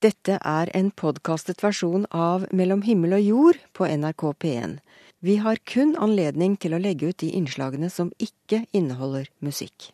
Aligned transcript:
Dette 0.00 0.38
er 0.48 0.70
en 0.72 0.86
podkastet 0.96 1.58
versjon 1.60 2.06
av 2.16 2.46
Mellom 2.56 2.80
himmel 2.86 3.18
og 3.18 3.20
jord 3.20 3.56
på 3.76 3.84
NRK 3.84 4.22
P1. 4.40 4.76
Vi 5.20 5.34
har 5.44 5.58
kun 5.68 5.90
anledning 6.00 6.54
til 6.56 6.72
å 6.72 6.78
legge 6.80 7.10
ut 7.10 7.18
de 7.20 7.26
innslagene 7.36 7.90
som 7.92 8.08
ikke 8.16 8.62
inneholder 8.72 9.26
musikk. 9.44 9.90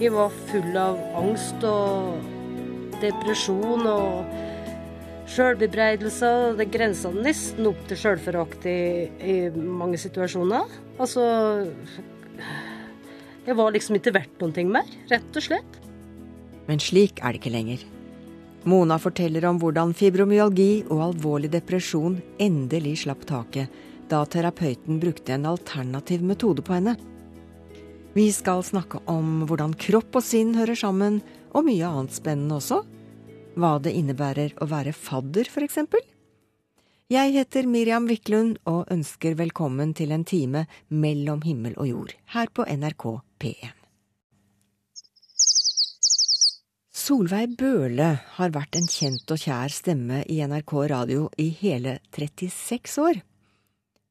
Vi 0.00 0.10
var 0.10 0.34
full 0.48 0.74
av 0.82 0.98
angst 1.20 1.62
og 1.68 2.96
depresjon 3.04 3.86
og 3.86 4.34
sjølbebreidelser. 5.30 6.56
Det 6.58 6.66
grensa 6.74 7.12
nesten 7.14 7.68
opp 7.70 7.84
til 7.86 8.00
sjølforakt 8.00 8.66
i, 8.66 8.80
i 9.22 9.36
mange 9.54 10.00
situasjoner. 10.02 10.74
Altså 10.98 11.22
Jeg 13.46 13.56
var 13.62 13.70
liksom 13.78 14.00
ikke 14.00 14.16
verdt 14.18 14.42
noen 14.42 14.56
ting 14.58 14.74
mer, 14.74 14.90
rett 15.14 15.38
og 15.38 15.46
slett. 15.46 15.80
Men 16.70 16.78
slik 16.78 17.18
er 17.18 17.34
det 17.34 17.42
ikke 17.42 17.54
lenger. 17.56 17.82
Mona 18.70 19.00
forteller 19.00 19.46
om 19.48 19.58
hvordan 19.58 19.94
fibromyalgi 19.96 20.84
og 20.92 21.00
alvorlig 21.10 21.50
depresjon 21.50 22.20
endelig 22.38 23.00
slapp 23.02 23.24
taket 23.26 23.80
da 24.10 24.24
terapeuten 24.26 24.98
brukte 25.00 25.34
en 25.34 25.46
alternativ 25.46 26.22
metode 26.26 26.62
på 26.66 26.74
henne. 26.76 26.96
Vi 28.14 28.26
skal 28.34 28.62
snakke 28.66 28.98
om 29.10 29.44
hvordan 29.46 29.76
kropp 29.78 30.18
og 30.18 30.26
sinn 30.26 30.56
hører 30.58 30.78
sammen, 30.78 31.20
og 31.54 31.66
mye 31.66 31.86
annet 31.86 32.14
spennende 32.14 32.58
også. 32.58 32.80
Hva 33.54 33.76
det 33.82 33.94
innebærer 33.98 34.56
å 34.58 34.66
være 34.70 34.94
fadder, 34.94 35.46
f.eks. 35.46 35.78
Jeg 37.10 37.34
heter 37.34 37.66
Miriam 37.66 38.06
Wiklund 38.10 38.58
og 38.70 38.90
ønsker 38.90 39.38
velkommen 39.38 39.94
til 39.98 40.14
en 40.14 40.26
time 40.26 40.66
mellom 40.88 41.42
himmel 41.46 41.74
og 41.78 41.90
jord 41.90 42.16
her 42.34 42.50
på 42.54 42.66
NRK 42.66 43.06
P1. 43.42 43.79
Solveig 47.10 47.56
Bøhle 47.58 48.06
har 48.36 48.52
vært 48.54 48.76
en 48.78 48.84
kjent 48.86 49.32
og 49.34 49.40
kjær 49.42 49.72
stemme 49.74 50.20
i 50.30 50.36
NRK 50.46 50.72
radio 50.92 51.24
i 51.42 51.48
hele 51.58 51.96
36 52.14 52.92
år. 53.02 53.16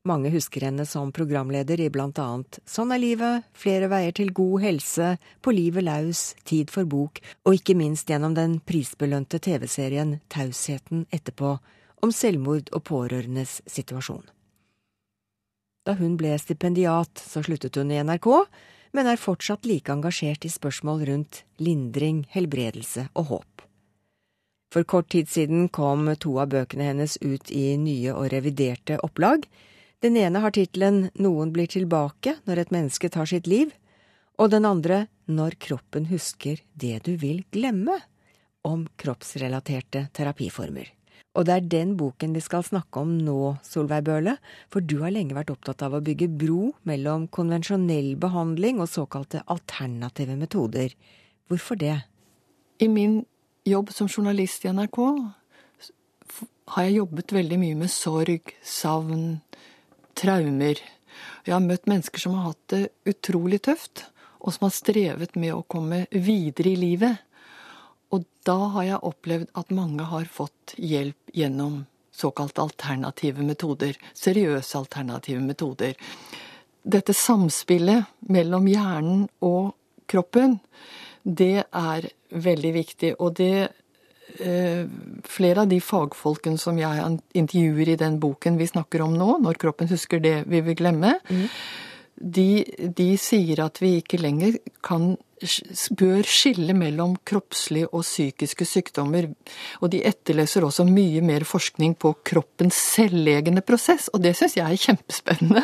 Mange 0.09 0.27
husker 0.33 0.65
henne 0.67 0.83
som 0.83 1.13
programleder 1.15 1.79
i 1.79 1.85
blant 1.93 2.19
annet 2.19 2.57
Sånn 2.67 2.91
er 2.91 2.99
livet, 2.99 3.45
Flere 3.55 3.87
veier 3.87 4.11
til 4.17 4.33
god 4.35 4.65
helse, 4.65 5.13
På 5.39 5.53
livet 5.55 5.85
laus, 5.87 6.33
Tid 6.43 6.73
for 6.75 6.83
bok, 6.91 7.21
og 7.47 7.55
ikke 7.55 7.77
minst 7.79 8.11
gjennom 8.11 8.35
den 8.35 8.57
prisbelønte 8.67 9.39
TV-serien 9.47 10.17
Tausheten 10.27 11.05
etterpå, 11.15 11.53
om 12.03 12.11
selvmord 12.11 12.67
og 12.75 12.83
pårørendes 12.89 13.61
situasjon. 13.63 14.25
Da 15.87 15.95
hun 15.95 16.19
ble 16.19 16.35
stipendiat, 16.35 17.15
så 17.15 17.47
sluttet 17.47 17.79
hun 17.79 17.95
i 17.95 18.03
NRK, 18.03 18.27
men 18.95 19.07
er 19.07 19.21
fortsatt 19.21 19.67
like 19.69 19.91
engasjert 19.93 20.45
i 20.45 20.51
spørsmål 20.51 21.05
rundt 21.09 21.43
lindring, 21.61 22.25
helbredelse 22.33 23.07
og 23.13 23.31
håp. 23.31 23.65
For 24.73 24.85
kort 24.85 25.09
tid 25.09 25.29
siden 25.29 25.67
kom 25.73 26.09
to 26.21 26.35
av 26.41 26.51
bøkene 26.53 26.91
hennes 26.91 27.17
ut 27.21 27.49
i 27.51 27.73
nye 27.81 28.13
og 28.13 28.29
reviderte 28.33 28.99
opplag. 29.05 29.47
Den 30.03 30.17
ene 30.17 30.43
har 30.43 30.53
tittelen 30.53 31.07
Noen 31.17 31.53
blir 31.53 31.69
tilbake 31.69 32.37
når 32.45 32.63
et 32.63 32.75
menneske 32.75 33.09
tar 33.09 33.29
sitt 33.29 33.49
liv, 33.49 33.73
og 34.37 34.53
den 34.53 34.65
andre 34.65 35.07
Når 35.29 35.59
kroppen 35.61 36.07
husker 36.09 36.57
det 36.73 37.03
du 37.05 37.11
vil 37.21 37.43
glemme, 37.53 37.99
om 38.65 38.87
kroppsrelaterte 38.97 40.07
terapiformer. 40.13 40.89
Og 41.37 41.45
det 41.45 41.55
er 41.55 41.67
den 41.71 41.95
boken 41.99 42.33
vi 42.35 42.41
skal 42.43 42.65
snakke 42.65 43.03
om 43.03 43.11
nå, 43.23 43.55
Solveig 43.63 44.03
Bøhle, 44.07 44.35
for 44.73 44.81
du 44.81 44.99
har 45.03 45.13
lenge 45.13 45.37
vært 45.37 45.51
opptatt 45.53 45.83
av 45.85 45.95
å 45.95 46.03
bygge 46.03 46.29
bro 46.41 46.71
mellom 46.89 47.27
konvensjonell 47.31 48.15
behandling 48.19 48.81
og 48.81 48.89
såkalte 48.91 49.43
alternative 49.47 50.37
metoder. 50.39 50.95
Hvorfor 51.49 51.79
det? 51.79 51.97
I 52.79 52.87
min 52.89 53.21
jobb 53.67 53.93
som 53.93 54.09
journalist 54.09 54.65
i 54.65 54.73
NRK 54.73 54.99
har 56.75 56.85
jeg 56.85 56.99
jobbet 56.99 57.33
veldig 57.33 57.57
mye 57.61 57.77
med 57.77 57.91
sorg, 57.93 58.53
savn, 58.65 59.41
traumer. 60.17 60.81
Jeg 61.45 61.55
har 61.55 61.63
møtt 61.65 61.89
mennesker 61.89 62.21
som 62.21 62.37
har 62.37 62.51
hatt 62.51 62.73
det 62.73 62.83
utrolig 63.09 63.61
tøft, 63.65 64.05
og 64.39 64.53
som 64.55 64.67
har 64.67 64.75
strevet 64.75 65.35
med 65.39 65.55
å 65.55 65.65
komme 65.67 66.05
videre 66.13 66.73
i 66.73 66.79
livet. 66.79 67.25
Og 68.15 68.25
da 68.47 68.57
har 68.75 68.87
jeg 68.87 69.05
opplevd 69.05 69.51
at 69.59 69.71
mange 69.75 70.05
har 70.09 70.25
fått 70.25 70.75
hjelp 70.77 71.33
gjennom 71.33 71.83
såkalt 72.19 72.59
alternative 72.59 73.43
metoder. 73.45 73.97
Seriøse 74.13 74.77
alternative 74.77 75.41
metoder. 75.43 75.93
Dette 76.83 77.13
samspillet 77.13 78.09
mellom 78.31 78.67
hjernen 78.67 79.27
og 79.45 79.75
kroppen, 80.09 80.57
det 81.23 81.67
er 81.69 82.09
veldig 82.29 82.71
viktig. 82.73 83.13
Og 83.19 83.35
det 83.39 83.53
eh, 84.39 84.87
Flere 85.29 85.65
av 85.65 85.69
de 85.69 85.79
fagfolkene 85.83 86.57
som 86.61 86.77
jeg 86.79 87.19
intervjuer 87.37 87.93
i 87.93 87.99
den 87.99 88.19
boken 88.21 88.57
vi 88.57 88.67
snakker 88.67 89.01
om 89.05 89.13
nå, 89.17 89.37
'Når 89.37 89.59
kroppen 89.61 89.89
husker 89.89 90.19
det 90.19 90.43
vi 90.47 90.61
vil 90.61 90.75
glemme', 90.75 91.19
mm. 91.29 91.47
de, 92.15 92.65
de 92.97 93.09
sier 93.17 93.63
at 93.65 93.81
vi 93.81 93.97
ikke 94.01 94.21
lenger 94.21 94.57
kan 94.81 95.17
bør 95.99 96.27
skille 96.27 96.73
mellom 96.77 97.15
kroppslige 97.27 97.89
og 97.91 98.03
psykiske 98.05 98.65
sykdommer. 98.67 99.29
Og 99.81 99.91
de 99.93 100.01
etterleser 100.07 100.65
også 100.65 100.85
mye 100.87 101.21
mer 101.25 101.45
forskning 101.47 101.95
på 101.99 102.13
kroppens 102.25 102.79
selvlegende 102.95 103.63
prosess, 103.65 104.09
og 104.13 104.23
det 104.23 104.35
syns 104.39 104.57
jeg 104.59 104.65
er 104.65 104.83
kjempespennende. 104.87 105.63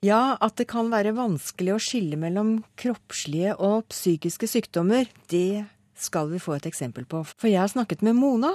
Ja, 0.00 0.38
at 0.40 0.56
det 0.56 0.70
kan 0.70 0.88
være 0.88 1.12
vanskelig 1.12 1.74
å 1.74 1.82
skille 1.82 2.16
mellom 2.16 2.62
kroppslige 2.80 3.52
og 3.60 3.90
psykiske 3.92 4.48
sykdommer, 4.48 5.04
det 5.28 5.66
skal 6.00 6.30
vi 6.30 6.40
få 6.40 6.56
et 6.56 6.68
eksempel 6.70 7.04
på. 7.04 7.20
For 7.36 7.50
jeg 7.50 7.60
har 7.60 7.68
snakket 7.68 8.00
med 8.06 8.16
Mona, 8.16 8.54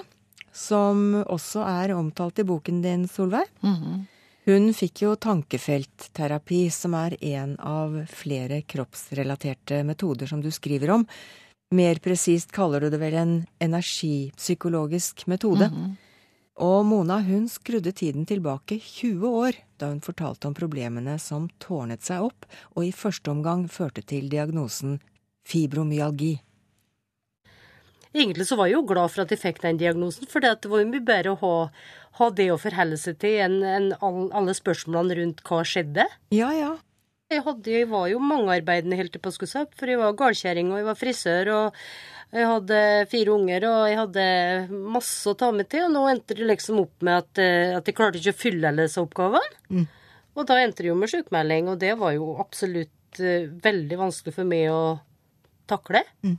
som 0.56 1.22
også 1.22 1.62
er 1.68 1.94
omtalt 1.94 2.42
i 2.42 2.48
boken 2.48 2.82
din, 2.82 3.08
Solveig. 3.08 3.46
Mm 3.62 3.76
-hmm. 3.76 4.04
Hun 4.46 4.70
fikk 4.78 5.02
jo 5.02 5.16
tankefeltterapi, 5.18 6.68
som 6.70 6.94
er 6.94 7.16
en 7.34 7.56
av 7.58 7.96
flere 8.14 8.62
kroppsrelaterte 8.62 9.80
metoder 9.88 10.30
som 10.30 10.44
du 10.44 10.52
skriver 10.54 10.92
om. 10.94 11.06
Mer 11.74 11.98
presist 11.98 12.52
kaller 12.54 12.86
du 12.86 12.92
det 12.94 13.00
vel 13.02 13.18
en 13.18 13.36
energipsykologisk 13.60 15.26
metode. 15.28 15.70
Mm 15.70 15.76
-hmm. 15.76 15.96
Og 16.56 16.86
Mona 16.86 17.20
hun 17.20 17.50
skrudde 17.50 17.92
tiden 17.92 18.26
tilbake 18.26 18.80
20 18.80 19.28
år 19.28 19.58
da 19.78 19.90
hun 19.92 20.02
fortalte 20.02 20.48
om 20.48 20.54
problemene 20.54 21.20
som 21.20 21.50
tårnet 21.60 22.04
seg 22.04 22.22
opp, 22.22 22.46
og 22.76 22.86
i 22.86 22.92
første 22.92 23.32
omgang 23.32 23.68
førte 23.68 24.02
til 24.02 24.30
diagnosen 24.30 25.00
fibromyalgi. 25.48 26.40
Egentlig 28.16 28.48
så 28.48 28.56
var 28.56 28.70
jeg 28.72 28.78
jo 28.78 28.88
glad 28.88 29.12
for 29.12 29.26
at 29.26 29.32
jeg 29.34 29.42
fikk 29.42 29.62
den 29.66 29.80
diagnosen, 29.82 30.28
for 30.32 30.40
det 30.40 30.56
var 30.72 30.82
jo 30.82 30.88
mye 30.88 31.04
bedre 31.04 31.36
å 31.36 31.40
ha 31.44 31.56
ha 32.20 32.32
det 32.32 32.50
å 32.54 32.60
forholde 32.60 32.98
seg 33.00 33.20
til 33.24 33.40
enn 33.44 33.62
en 33.68 33.88
alle 34.00 34.56
spørsmålene 34.56 35.20
rundt 35.20 35.44
hva 35.48 35.62
skjedde. 35.68 36.08
Ja, 36.36 36.52
ja. 36.56 36.74
Jeg, 37.32 37.42
hadde, 37.48 37.72
jeg 37.74 37.90
var 37.90 38.06
jo 38.12 38.22
mangearbeidende 38.22 39.00
helt 39.00 39.12
til 39.16 39.24
påskesopp, 39.24 39.74
for 39.76 39.90
jeg 39.90 40.00
var 40.00 40.16
gardkjerring, 40.18 40.70
og 40.72 40.80
jeg 40.80 40.88
var 40.88 41.00
frisør, 41.00 41.52
og 41.56 42.36
jeg 42.36 42.50
hadde 42.52 42.80
fire 43.12 43.34
unger, 43.34 43.66
og 43.70 43.80
jeg 43.90 44.00
hadde 44.00 44.28
masse 44.96 45.32
å 45.32 45.38
ta 45.40 45.50
med 45.56 45.70
til, 45.72 45.88
og 45.88 45.96
nå 45.96 46.06
endte 46.12 46.38
det 46.38 46.48
liksom 46.48 46.84
opp 46.84 47.06
med 47.06 47.24
at, 47.24 47.42
eh, 47.42 47.74
at 47.76 47.90
jeg 47.90 47.98
klarte 47.98 48.22
ikke 48.22 48.36
å 48.36 48.42
fylle 48.44 48.70
alle 48.70 48.86
disse 48.86 49.02
oppgavene. 49.02 49.60
Mm. 49.74 49.88
Og 50.36 50.48
da 50.48 50.60
endte 50.62 50.86
det 50.86 50.92
jo 50.92 51.00
med 51.00 51.12
sykmelding, 51.12 51.72
og 51.74 51.82
det 51.82 51.94
var 51.98 52.14
jo 52.16 52.34
absolutt 52.44 53.22
uh, 53.24 53.48
veldig 53.64 54.00
vanskelig 54.02 54.34
for 54.36 54.48
meg 54.48 54.68
å 54.68 54.82
takle. 55.72 56.02
Mm. 56.28 56.36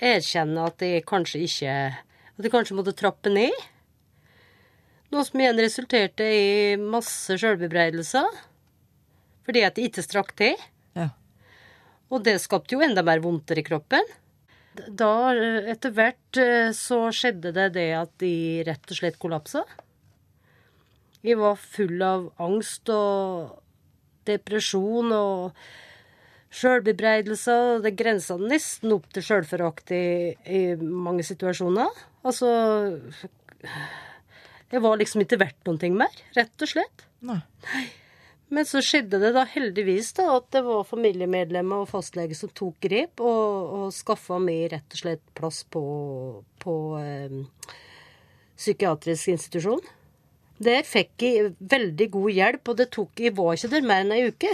Jeg 0.00 0.20
erkjenner 0.22 0.70
at 0.70 0.80
jeg 0.84 1.04
kanskje 1.08 1.42
ikke 1.44 1.72
At 1.92 2.46
jeg 2.46 2.52
kanskje 2.54 2.76
måtte 2.78 2.96
trappe 2.96 3.32
ned. 3.32 3.52
Noe 5.12 5.26
som 5.26 5.42
igjen 5.42 5.60
resulterte 5.60 6.24
i 6.24 6.76
masse 6.80 7.34
sjølbebreidelser. 7.36 8.28
Fordi 9.44 9.64
at 9.66 9.76
de 9.76 9.84
ikke 9.90 10.04
strakk 10.06 10.32
til. 10.38 10.56
Ja. 10.96 11.10
Og 12.08 12.24
det 12.24 12.38
skapte 12.40 12.78
jo 12.78 12.84
enda 12.86 13.04
mer 13.04 13.20
vondter 13.20 13.60
i 13.60 13.66
kroppen. 13.66 14.06
Da, 14.72 15.34
etter 15.68 15.92
hvert, 15.92 16.38
eh, 16.38 16.70
så 16.72 17.10
skjedde 17.12 17.52
det 17.52 17.68
det 17.74 17.88
at 17.98 18.12
de 18.22 18.32
rett 18.68 18.92
og 18.94 19.00
slett 19.00 19.18
kollapsa. 19.20 19.64
Jeg 21.26 21.36
var 21.36 21.58
full 21.60 22.00
av 22.00 22.30
angst 22.40 22.88
og 22.94 23.58
depresjon 24.30 25.12
og 25.12 25.58
sjølbebreidelser. 26.50 27.80
Det 27.84 27.94
grensa 27.98 28.36
nesten 28.40 28.94
opp 28.96 29.08
til 29.14 29.26
sjølforakt 29.26 29.94
i, 29.94 30.04
i 30.46 30.62
mange 30.80 31.26
situasjoner. 31.26 32.02
Altså 32.26 32.50
jeg 34.70 34.82
var 34.84 35.00
liksom 35.00 35.24
ikke 35.24 35.40
verdt 35.40 35.66
noen 35.66 35.80
ting 35.82 35.96
mer, 35.98 36.14
rett 36.36 36.62
og 36.62 36.70
slett. 36.70 37.06
Nei. 37.26 37.40
Men 38.50 38.66
så 38.66 38.80
skjedde 38.82 39.20
det 39.22 39.30
da 39.36 39.44
heldigvis 39.46 40.10
da 40.18 40.26
at 40.36 40.48
det 40.54 40.62
var 40.66 40.86
familiemedlemmer 40.86 41.84
og 41.84 41.90
fastlege 41.90 42.34
som 42.38 42.50
tok 42.54 42.80
grep 42.82 43.22
og, 43.22 43.74
og 43.76 43.94
skaffa 43.94 44.40
meg 44.42 44.72
rett 44.72 44.96
og 44.96 45.02
slett 45.02 45.22
plass 45.38 45.62
på, 45.70 45.82
på 46.62 46.74
eh, 46.98 47.36
psykiatrisk 48.58 49.30
institusjon. 49.36 49.82
Der 50.60 50.82
fikk 50.84 51.22
jeg 51.24 51.52
veldig 51.58 52.08
god 52.12 52.34
hjelp, 52.36 52.68
og 52.68 52.80
det 52.82 52.90
tok 52.92 53.22
Jeg 53.22 53.32
var 53.38 53.54
ikke 53.54 53.70
der 53.72 53.86
mer 53.86 54.02
enn 54.04 54.12
ei 54.12 54.26
uke. 54.28 54.50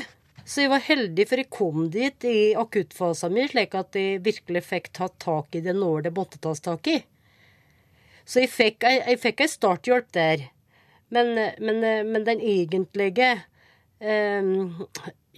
Så 0.47 0.63
jeg 0.63 0.71
var 0.71 0.85
heldig, 0.87 1.25
for 1.27 1.43
jeg 1.43 1.51
kom 1.51 1.89
dit 1.91 2.27
i 2.29 2.55
akuttfasen 2.59 3.35
min, 3.35 3.49
slik 3.51 3.75
at 3.75 3.97
jeg 3.99 4.23
virkelig 4.23 4.63
fikk 4.63 4.93
tatt 4.95 5.17
tak 5.23 5.59
i 5.59 5.63
det 5.65 5.75
når 5.75 6.07
det 6.07 6.13
måtte 6.15 6.39
tas 6.43 6.63
tak 6.63 6.87
i. 6.93 7.01
Så 8.27 8.45
jeg 8.45 8.53
fikk, 8.53 8.87
jeg, 8.87 9.03
jeg 9.11 9.23
fikk 9.23 9.43
ei 9.43 9.51
starthjelp 9.51 10.13
der. 10.15 10.47
Men, 11.15 11.35
men, 11.63 11.83
men 12.11 12.27
den 12.27 12.43
egentlige 12.43 13.33
eh, 13.99 14.55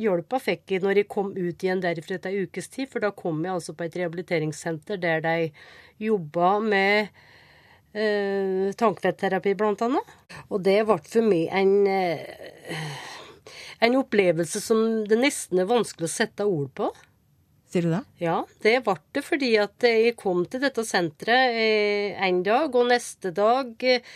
hjelpa 0.01 0.41
fikk 0.41 0.77
jeg 0.77 0.85
når 0.85 1.03
jeg 1.03 1.11
kom 1.13 1.33
ut 1.33 1.65
igjen 1.65 1.83
derifra 1.85 2.17
etter 2.19 2.33
ei 2.33 2.45
ukes 2.45 2.69
tid, 2.73 2.89
for 2.93 3.05
da 3.05 3.13
kom 3.17 3.41
jeg 3.45 3.57
altså 3.57 3.77
på 3.77 3.89
et 3.89 3.99
rehabiliteringssenter 4.01 5.01
der 5.01 5.25
de 5.25 5.37
jobba 6.05 6.55
med 6.65 7.09
eh, 7.97 8.69
tankvetterapi, 8.77 9.57
blant 9.57 9.89
annet. 9.89 10.17
Og 10.53 10.61
det 10.69 10.83
ble 10.89 11.01
for 11.09 11.33
meg 11.33 11.49
en 11.49 11.75
eh, 11.93 13.08
en 13.79 13.99
opplevelse 14.01 14.61
som 14.63 14.81
det 15.09 15.19
nesten 15.21 15.61
er 15.63 15.71
vanskelig 15.71 16.09
å 16.09 16.17
sette 16.17 16.47
ord 16.49 16.73
på. 16.79 16.91
Sier 17.69 17.85
du 17.85 17.93
det? 17.93 18.03
Ja, 18.23 18.41
det 18.65 18.79
ble 18.87 18.97
det 19.13 19.23
fordi 19.27 19.53
at 19.61 19.85
jeg 19.85 20.17
kom 20.17 20.47
til 20.49 20.63
dette 20.65 20.85
senteret 20.89 21.57
eh, 21.61 22.19
en 22.25 22.41
dag, 22.47 22.73
og 22.73 22.89
neste 22.89 23.33
dag 23.37 23.75
eh, 23.85 24.07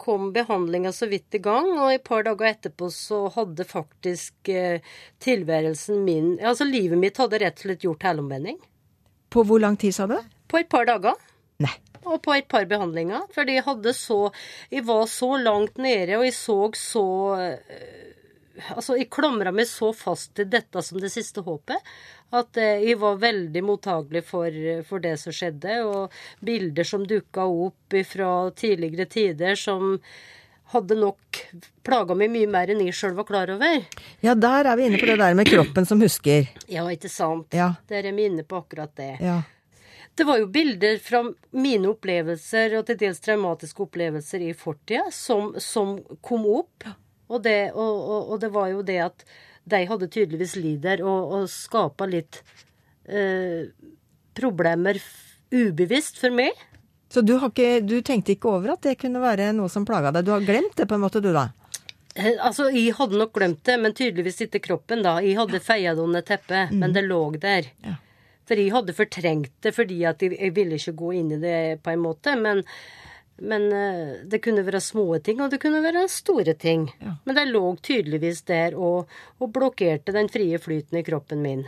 kom 0.00 0.30
behandlinga 0.36 0.92
så 0.92 1.08
vidt 1.08 1.36
i 1.36 1.40
gang, 1.44 1.70
og 1.78 1.94
et 1.94 2.04
par 2.04 2.26
dager 2.28 2.50
etterpå 2.52 2.90
så 2.92 3.22
hadde 3.32 3.64
faktisk 3.68 4.52
eh, 4.52 4.84
tilværelsen 5.24 6.04
min 6.04 6.34
Altså 6.36 6.68
livet 6.68 7.00
mitt 7.00 7.20
hadde 7.20 7.40
rett 7.40 7.56
og 7.60 7.66
slett 7.68 7.88
gjort 7.88 8.04
helomvending. 8.04 8.60
På 9.32 9.46
hvor 9.48 9.62
lang 9.62 9.80
tid, 9.80 9.96
sa 9.96 10.08
du? 10.10 10.18
På 10.50 10.60
et 10.60 10.68
par 10.68 10.88
dager. 10.88 11.16
Nei. 11.60 11.72
Og 12.04 12.20
på 12.24 12.32
et 12.36 12.48
par 12.48 12.64
behandlinger. 12.68 13.26
Fordi 13.32 13.58
jeg 13.58 13.66
hadde 13.66 13.92
så 13.96 14.30
Jeg 14.72 14.86
var 14.88 15.04
så 15.08 15.34
langt 15.40 15.76
nede, 15.80 16.16
og 16.18 16.24
jeg 16.24 16.36
så 16.36 16.58
så 16.76 17.04
Altså, 18.74 18.96
jeg 18.98 19.10
klamra 19.12 19.52
meg 19.54 19.68
så 19.70 19.92
fast 19.96 20.34
til 20.38 20.48
dette 20.50 20.82
som 20.84 21.00
det 21.02 21.12
siste 21.12 21.44
håpet 21.46 21.92
at 22.36 22.58
eh, 22.62 22.82
jeg 22.86 22.98
var 23.00 23.20
veldig 23.22 23.62
mottagelig 23.66 24.24
for, 24.28 24.58
for, 24.86 25.02
det 25.02 25.16
som 25.18 25.34
skjedde, 25.34 25.80
og 25.86 26.44
bilder 26.46 26.86
som 26.86 27.06
dukka 27.06 27.46
opp 27.46 27.96
fra 28.06 28.32
tidligere 28.54 29.08
tider 29.10 29.58
som 29.58 29.96
hadde 30.70 30.94
nok 30.94 31.38
plaga 31.82 32.14
meg 32.14 32.30
mye 32.30 32.48
mer 32.50 32.70
enn 32.70 32.82
jeg 32.84 32.94
sjøl 32.94 33.16
var 33.18 33.26
klar 33.26 33.50
over. 33.56 33.86
Ja, 34.22 34.36
der 34.38 34.68
er 34.70 34.78
vi 34.78 34.86
inne 34.86 35.00
på 35.00 35.08
det 35.10 35.18
der 35.18 35.34
med 35.34 35.50
kroppen 35.50 35.88
som 35.88 36.02
husker. 36.02 36.46
Ja, 36.70 36.84
ikke 36.92 37.10
sant. 37.10 37.50
Ja. 37.56 37.72
Der 37.90 38.06
er 38.06 38.14
vi 38.14 38.28
inne 38.30 38.46
på 38.46 38.60
akkurat 38.62 38.94
det. 39.00 39.16
Ja. 39.24 39.40
Det 40.14 40.26
var 40.28 40.38
jo 40.38 40.46
bilder 40.52 40.98
fra 41.02 41.22
mine 41.50 41.90
opplevelser, 41.90 42.74
og 42.78 42.86
til 42.86 42.98
dels 43.00 43.22
traumatiske 43.24 43.86
opplevelser 43.86 44.42
i 44.44 44.54
fortida, 44.58 45.06
som, 45.14 45.54
som, 45.62 45.96
kom 46.22 46.46
opp. 46.50 46.86
Og 47.30 47.44
det, 47.44 47.70
og, 47.72 47.94
og, 48.00 48.34
og 48.34 48.42
det 48.42 48.50
var 48.54 48.72
jo 48.72 48.82
det 48.86 48.98
at 49.06 49.24
de 49.70 49.84
hadde 49.86 50.10
tydeligvis 50.10 50.56
lider 50.58 51.02
og, 51.04 51.34
og 51.36 51.50
skapa 51.52 52.08
litt 52.10 52.40
eh, 53.06 53.70
problemer 54.36 54.98
ubevisst 55.54 56.18
for 56.20 56.34
meg. 56.34 56.56
Så 57.10 57.24
du, 57.26 57.34
ikke, 57.36 57.80
du, 57.82 57.98
tenkte 58.06 58.36
ikke 58.36 58.50
over 58.52 58.76
at 58.76 58.84
det 58.86 58.98
kunne 59.00 59.22
være 59.22 59.50
noe 59.56 59.70
som 59.72 59.86
plaga 59.86 60.12
deg? 60.14 60.26
Du 60.26 60.34
har 60.34 60.44
glemt 60.46 60.76
det 60.78 60.86
på 60.90 60.94
en 60.96 61.02
måte, 61.02 61.22
du 61.22 61.32
da? 61.34 61.48
Eh, 62.14 62.36
altså, 62.38 62.68
Jeg 62.70 62.94
hadde 62.98 63.18
nok 63.18 63.34
glemt 63.34 63.64
det, 63.66 63.76
men 63.82 63.96
tydeligvis 63.96 64.44
ikke 64.46 64.62
kroppen, 64.68 65.02
da. 65.06 65.16
Jeg 65.24 65.38
hadde 65.38 65.58
ja. 65.58 65.64
feia 65.64 65.96
det 65.96 66.04
under 66.04 66.22
teppet, 66.26 66.70
mm. 66.70 66.78
men 66.82 66.94
det 66.94 67.04
lå 67.06 67.20
der. 67.42 67.70
Ja. 67.86 67.96
For 68.46 68.58
jeg 68.58 68.74
hadde 68.74 68.96
fortrengt 68.96 69.52
det 69.62 69.70
fordi 69.76 70.00
at 70.10 70.22
jeg, 70.22 70.34
jeg 70.34 70.54
ville 70.56 70.78
ikke 70.78 70.96
gå 70.98 71.12
inn 71.20 71.34
i 71.36 71.40
det 71.42 71.58
på 71.84 71.92
en 71.92 72.02
måte. 72.02 72.34
Men 72.38 72.64
men 73.40 73.66
uh, 73.72 74.14
det 74.28 74.42
kunne 74.44 74.64
være 74.66 74.82
små 74.84 75.06
ting, 75.24 75.40
og 75.40 75.50
det 75.52 75.60
kunne 75.62 75.82
være 75.84 76.06
store 76.12 76.54
ting. 76.60 76.88
Ja. 77.00 77.16
Men 77.26 77.38
det 77.38 77.46
lå 77.50 77.64
tydeligvis 77.82 78.42
der 78.48 78.76
og, 78.78 79.10
og, 79.38 79.52
blokkerte 79.54 80.14
den 80.16 80.30
frie 80.32 80.60
flyten 80.60 81.00
i 81.00 81.04
kroppen 81.06 81.42
min. 81.44 81.66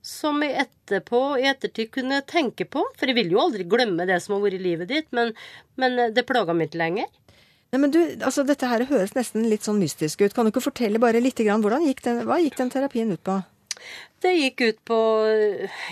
Som 0.00 0.40
jeg 0.44 0.56
etterpå, 0.64 1.20
i 1.40 1.48
ettertid 1.50 1.90
kunne 1.92 2.22
tenke 2.24 2.64
på. 2.64 2.86
For 2.96 3.10
jeg 3.10 3.18
vil 3.18 3.34
jo 3.34 3.42
aldri 3.42 3.66
glemme 3.68 4.06
det 4.08 4.16
som 4.24 4.38
har 4.38 4.46
vært 4.46 4.56
i 4.56 4.62
livet 4.64 4.88
ditt, 4.88 5.10
men, 5.16 5.34
men 5.76 5.98
eh, 6.00 6.12
det 6.16 6.24
plaga 6.28 6.56
meg 6.56 6.70
ikke 6.70 6.80
lenger. 6.80 7.10
Nei, 7.70 7.78
men 7.82 7.92
du, 7.94 8.00
altså 8.24 8.42
Dette 8.48 8.66
her 8.66 8.82
høres 8.88 9.12
nesten 9.14 9.44
litt 9.50 9.66
sånn 9.66 9.78
mystisk 9.78 10.24
ut. 10.24 10.32
Kan 10.34 10.48
du 10.48 10.54
ikke 10.54 10.64
fortelle 10.64 11.02
bare 11.02 11.20
litt 11.22 11.38
grann, 11.38 11.62
hvordan 11.62 11.84
gikk 11.86 12.00
den, 12.06 12.24
hva 12.26 12.40
gikk 12.42 12.56
den 12.58 12.72
terapien 12.72 13.12
ut 13.12 13.22
på? 13.26 13.36
Det 14.20 14.32
gikk 14.36 14.64
ut 14.64 14.80
på 14.88 14.98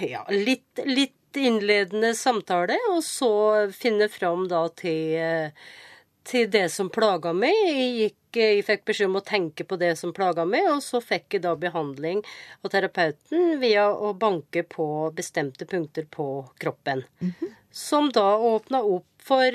ja, 0.05 0.25
litt, 0.33 0.83
litt 0.89 1.18
innledende 1.39 2.15
samtale, 2.15 2.79
og 2.93 3.03
så 3.05 3.33
finne 3.75 4.09
fram 4.13 4.47
da 4.51 4.65
til, 4.79 5.53
til 6.29 6.49
det 6.51 6.67
som 6.75 6.91
plaga 6.93 7.33
meg. 7.37 7.55
Jeg, 7.55 7.93
gikk, 7.99 8.41
jeg 8.41 8.65
fikk 8.67 8.85
beskjed 8.91 9.11
om 9.11 9.21
å 9.21 9.25
tenke 9.27 9.67
på 9.69 9.79
det 9.81 9.95
som 10.01 10.15
plaga 10.17 10.45
meg, 10.49 10.69
og 10.73 10.83
så 10.85 11.01
fikk 11.05 11.39
jeg 11.39 11.45
da 11.47 11.55
behandling 11.59 12.25
av 12.63 12.73
terapeuten 12.75 13.57
via 13.63 13.89
å 13.93 14.13
banke 14.15 14.65
på 14.69 14.89
bestemte 15.17 15.69
punkter 15.69 16.09
på 16.11 16.49
kroppen. 16.59 17.05
Mm 17.21 17.33
-hmm. 17.41 17.55
Som 17.71 18.11
da 18.11 18.37
åpna 18.37 18.83
opp 18.83 19.07
for 19.19 19.53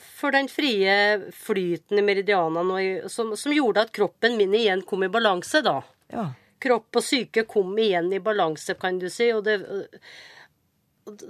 for 0.00 0.30
den 0.30 0.48
frie 0.48 1.20
flyten 1.32 1.98
i 1.98 2.02
meridianene, 2.02 3.08
som, 3.08 3.36
som, 3.36 3.52
gjorde 3.52 3.80
at 3.80 3.92
kroppen 3.92 4.36
min 4.36 4.54
igjen 4.54 4.82
kom 4.82 5.02
i 5.02 5.08
balanse, 5.08 5.62
da. 5.62 5.82
Ja 6.12 6.30
kropp 6.64 7.00
og 7.00 7.04
syke 7.04 7.44
kom 7.48 7.76
igjen 7.78 8.12
i 8.12 8.22
balanse, 8.24 8.76
kan 8.80 8.98
du 8.98 9.10
si. 9.12 9.28
og 9.36 9.44
det 9.46 9.60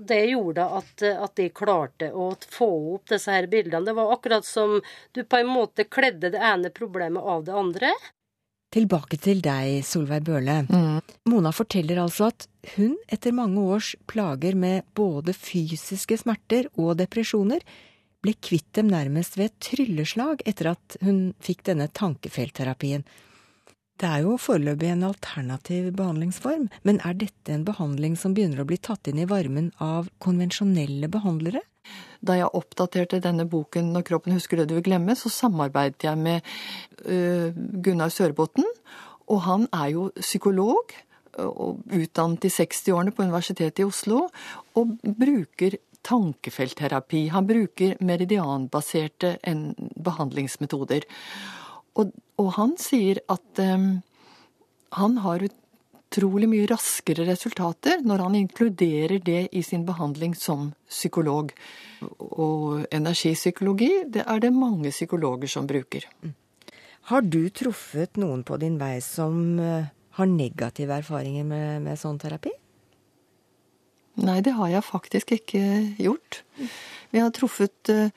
det 0.07 0.25
gjorde 0.31 0.65
at, 0.65 1.03
at, 1.03 1.33
de 1.37 1.49
klarte 1.51 2.11
å 2.15 2.29
få 2.51 2.69
opp 2.95 3.09
disse 3.11 3.33
her 3.33 3.49
bildene. 3.51 3.85
Det 3.87 3.95
var 3.97 4.13
akkurat 4.15 4.47
som 4.47 4.77
du 5.13 5.25
på 5.25 5.41
en 5.41 5.51
måte 5.51 5.89
kledde 5.91 6.31
det 6.31 6.39
ene 6.39 6.71
problemet 6.71 7.23
av 7.23 7.45
det 7.49 7.57
andre. 7.59 7.91
Tilbake 8.75 9.19
til 9.23 9.43
deg, 9.43 9.85
Solveig 9.87 10.25
Bøhle. 10.27 10.61
Mm. 10.67 11.03
Mona 11.31 11.53
forteller 11.55 12.01
altså 12.03 12.31
at 12.33 12.49
hun 12.75 12.97
etter 13.13 13.35
mange 13.35 13.63
års 13.63 13.93
plager 14.11 14.57
med 14.59 14.87
både 14.99 15.35
fysiske 15.37 16.19
smerter 16.23 16.71
og 16.75 16.97
depresjoner, 16.99 17.63
ble 18.25 18.35
kvitt 18.41 18.73
dem 18.79 18.89
nærmest 18.91 19.37
ved 19.39 19.51
et 19.51 19.61
trylleslag 19.69 20.43
etter 20.49 20.73
at 20.73 20.97
hun 21.05 21.29
fikk 21.45 21.67
denne 21.69 21.91
tankefeltterapien. 21.93 23.05
Det 24.01 24.09
er 24.11 24.25
jo 24.25 24.35
foreløpig 24.43 24.89
en 24.91 25.07
alternativ 25.07 25.93
behandlingsform, 25.95 26.67
men 26.83 26.99
er 27.07 27.15
dette 27.15 27.53
en 27.55 27.67
behandling 27.67 28.17
som 28.19 28.35
begynner 28.35 28.65
å 28.65 28.67
bli 28.67 28.79
tatt 28.83 29.07
inn 29.11 29.21
i 29.23 29.29
varmen 29.31 29.71
av 29.83 30.09
konvensjonelle 30.25 31.11
behandlere? 31.13 31.63
Da 32.25 32.39
jeg 32.39 32.51
oppdaterte 32.57 33.21
denne 33.23 33.47
boken 33.47 33.93
'Når 33.93 34.07
kroppen 34.09 34.35
husker 34.35 34.57
det 34.57 34.69
du 34.69 34.75
vil 34.75 34.89
glemme', 34.91 35.15
så 35.15 35.31
samarbeidet 35.31 36.09
jeg 36.09 36.19
med 36.19 36.43
uh, 37.07 37.53
Gunnar 37.55 38.11
Sørbotn, 38.11 38.67
og 39.29 39.41
han 39.43 39.69
er 39.73 39.89
jo 39.95 40.11
psykolog. 40.19 40.95
Og 41.35 41.83
utdannet 41.91 42.45
i 42.47 42.49
60-årene 42.49 43.11
på 43.11 43.25
Universitetet 43.27 43.81
i 43.83 43.85
Oslo, 43.85 44.29
og 44.79 44.93
bruker 45.03 45.75
tankefeltterapi. 46.07 47.27
Han 47.35 47.47
bruker 47.49 47.97
meridianbaserte 48.01 49.39
behandlingsmetoder. 49.99 51.03
Og, 52.01 52.15
og 52.41 52.49
han 52.57 52.75
sier 52.81 53.21
at 53.31 53.61
um, 53.63 54.03
han 54.99 55.19
har 55.25 55.45
utrolig 55.47 56.49
mye 56.51 56.69
raskere 56.71 57.27
resultater 57.27 58.03
når 58.07 58.23
han 58.27 58.39
inkluderer 58.39 59.19
det 59.23 59.49
i 59.53 59.63
sin 59.67 59.85
behandling 59.87 60.35
som 60.39 60.73
psykolog. 60.91 61.53
Og 62.05 62.87
energipsykologi, 62.95 64.07
det 64.15 64.27
er 64.27 64.43
det 64.43 64.53
mange 64.55 64.91
psykologer 64.95 65.51
som 65.51 65.67
bruker. 65.71 66.07
Mm. 66.23 66.35
Har 67.11 67.21
du 67.21 67.43
truffet 67.53 68.17
noen 68.17 68.45
på 68.49 68.57
din 68.63 68.79
vei 68.81 68.97
som 69.05 69.59
uh, 69.61 69.91
har 70.17 70.31
negative 70.31 71.03
erfaringer 71.03 71.45
med, 71.45 71.83
med 71.85 72.01
sånn 72.01 72.21
terapi? 72.23 72.55
Nei, 74.23 74.39
det 74.47 74.55
har 74.55 74.71
jeg 74.71 74.87
faktisk 74.87 75.35
ikke 75.35 75.63
gjort. 75.99 76.43
Vi 77.11 77.23
har 77.23 77.33
truffet 77.35 77.91
uh, 77.91 78.09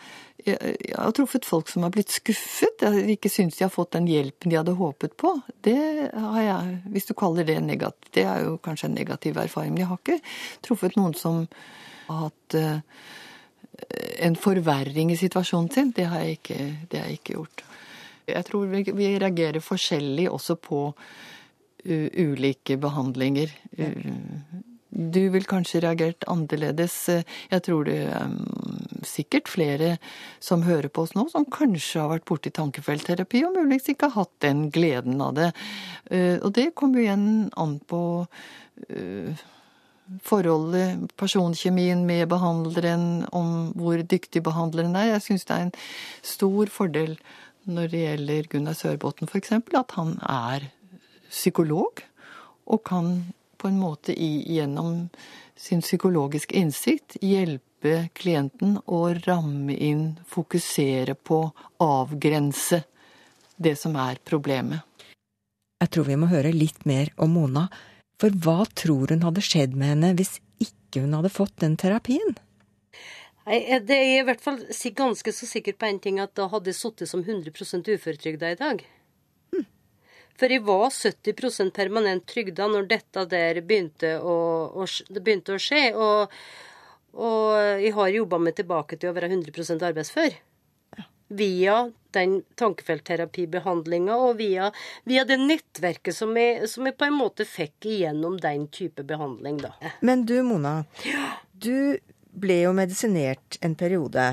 jeg 0.48 0.96
har 0.96 1.12
truffet 1.16 1.46
folk 1.48 1.68
som 1.68 1.84
har 1.84 1.92
blitt 1.92 2.14
skuffet, 2.14 2.84
jeg 2.84 3.18
ikke 3.18 3.32
syns 3.32 3.58
de 3.58 3.66
har 3.66 3.74
fått 3.74 3.96
den 3.98 4.08
hjelpen 4.08 4.52
de 4.52 4.60
hadde 4.60 4.78
håpet 4.80 5.18
på. 5.20 5.34
Det 5.66 5.78
har 6.14 6.42
jeg, 6.44 6.76
hvis 6.94 7.10
du 7.10 7.14
kaller 7.18 7.48
det 7.48 7.58
negativt, 7.66 8.12
det 8.16 8.24
er 8.30 8.46
jo 8.46 8.58
kanskje 8.64 8.88
en 8.88 8.96
negativ 8.96 9.40
erfaring. 9.42 9.74
Men 9.74 9.84
jeg 9.84 9.92
har 9.92 10.02
ikke 10.04 10.20
truffet 10.68 10.96
noen 11.00 11.16
som 11.18 11.44
har 12.08 12.28
hatt 12.28 12.58
uh, 12.60 13.02
en 14.24 14.38
forverring 14.40 15.12
i 15.14 15.20
situasjonen 15.20 15.72
sin. 15.74 15.92
Det 15.96 16.08
har 16.08 16.24
jeg 16.24 16.40
ikke, 16.40 16.60
det 16.92 17.02
har 17.02 17.10
jeg 17.10 17.20
ikke 17.20 17.40
gjort. 17.40 17.66
Jeg 18.28 18.48
tror 18.48 18.70
vi, 18.72 18.84
vi 18.96 19.12
reagerer 19.20 19.64
forskjellig 19.64 20.30
også 20.32 20.58
på 20.60 20.82
ulike 21.88 22.76
behandlinger. 22.84 23.52
Du 24.90 25.20
vil 25.34 25.44
kanskje 25.48 25.82
reagert 25.84 26.24
annerledes. 26.32 26.96
Jeg 27.52 27.64
tror 27.66 27.88
det 27.90 27.98
er 28.08 28.30
mm, 28.32 29.04
sikkert 29.08 29.52
flere 29.52 29.98
som 30.44 30.64
hører 30.64 30.88
på 30.88 31.04
oss 31.04 31.14
nå, 31.18 31.26
som 31.32 31.48
kanskje 31.52 32.00
har 32.00 32.14
vært 32.14 32.28
borti 32.30 32.54
tankefeltterapi, 32.56 33.44
og 33.48 33.58
muligens 33.58 33.90
ikke 33.92 34.08
har 34.08 34.24
hatt 34.24 34.34
den 34.46 34.68
gleden 34.72 35.20
av 35.24 35.36
det. 35.38 35.52
Eh, 36.12 36.38
og 36.40 36.54
det 36.56 36.72
kommer 36.80 37.02
jo 37.02 37.08
igjen 37.10 37.28
an 37.60 37.78
på 37.84 38.02
eh, 38.88 39.44
forholdet, 40.24 41.04
personkjemien 41.20 42.06
med 42.08 42.30
behandleren, 42.32 43.26
om 43.36 43.74
hvor 43.76 44.00
dyktig 44.00 44.44
behandleren 44.46 44.96
er. 44.96 45.18
Jeg 45.18 45.26
syns 45.28 45.48
det 45.50 45.58
er 45.58 45.68
en 45.68 45.76
stor 46.24 46.72
fordel 46.72 47.18
når 47.68 47.92
det 47.92 48.04
gjelder 48.06 48.48
Gunnar 48.54 48.78
Sørbotn 48.80 49.28
f.eks., 49.28 49.52
at 49.52 49.98
han 50.00 50.16
er 50.24 50.70
psykolog, 51.28 52.00
og 52.72 52.84
kan 52.88 53.18
på 53.58 53.70
en 53.70 53.80
måte 53.80 54.16
gjennom 54.18 55.08
sin 55.58 55.82
psykologiske 55.82 56.56
innsikt 56.58 57.18
hjelpe 57.22 58.08
klienten 58.18 58.78
å 58.86 59.02
ramme 59.26 59.74
inn, 59.74 60.20
fokusere 60.28 61.16
på, 61.16 61.42
avgrense 61.84 62.84
det 63.58 63.76
som 63.80 63.96
er 63.98 64.22
problemet. 64.26 64.82
Jeg 65.78 65.94
tror 65.94 66.08
vi 66.08 66.18
må 66.18 66.30
høre 66.32 66.54
litt 66.54 66.86
mer 66.90 67.12
om 67.22 67.36
Mona, 67.38 67.68
for 68.22 68.34
hva 68.34 68.64
tror 68.78 69.14
hun 69.14 69.26
hadde 69.26 69.46
skjedd 69.46 69.78
med 69.78 69.94
henne 69.94 70.14
hvis 70.18 70.40
ikke 70.64 71.04
hun 71.04 71.14
hadde 71.20 71.34
fått 71.34 71.60
den 71.62 71.78
terapien? 71.78 72.38
Nei, 73.48 73.62
det 73.86 73.96
er 73.96 74.14
i 74.18 74.26
hvert 74.28 74.42
fall 74.44 74.60
ganske 74.98 75.32
så 75.32 75.48
sikkert 75.48 75.78
på 75.80 75.88
én 75.88 76.02
ting, 76.04 76.18
at 76.20 76.34
da 76.36 76.50
hadde 76.52 76.74
jeg 76.74 76.82
sittet 76.82 77.12
som 77.12 77.22
100 77.24 77.54
uføretrygda 77.94 78.52
i 78.52 78.60
dag. 78.60 78.82
For 80.38 80.54
jeg 80.54 80.64
var 80.68 80.90
70% 80.94 81.74
permanent 81.74 82.26
trygda 82.30 82.68
når 82.70 82.90
dette 82.92 83.26
der 83.32 83.62
begynte 83.66 84.18
å, 84.22 84.38
å, 84.70 84.88
det 85.10 85.24
begynte 85.26 85.56
å 85.56 85.62
skje. 85.62 85.84
Og, 85.98 86.36
og 87.18 87.46
jeg 87.82 87.94
har 87.98 88.12
jobba 88.14 88.42
meg 88.42 88.58
tilbake 88.60 89.00
til 89.02 89.12
å 89.12 89.16
være 89.18 89.32
100% 89.34 89.88
arbeidsfør. 89.88 90.38
Via 91.28 91.80
den 92.16 92.38
tankefeltterapibehandlinga 92.56 94.16
og 94.16 94.38
via, 94.40 94.70
via, 95.10 95.26
det 95.28 95.40
nettverket 95.42 96.16
som 96.16 96.32
jeg, 96.40 96.70
som 96.72 96.88
jeg, 96.88 96.96
på 96.96 97.10
en 97.10 97.18
måte 97.18 97.46
fikk 97.46 97.90
igjennom 97.98 98.38
den 98.42 98.70
type 98.74 99.04
behandling, 99.10 99.60
da. 99.66 99.74
Men 100.06 100.24
du, 100.30 100.38
Mona. 100.46 100.80
Du 101.52 101.98
ble 102.38 102.62
jo 102.62 102.72
medisinert 102.78 103.58
en 103.66 103.76
periode. 103.76 104.30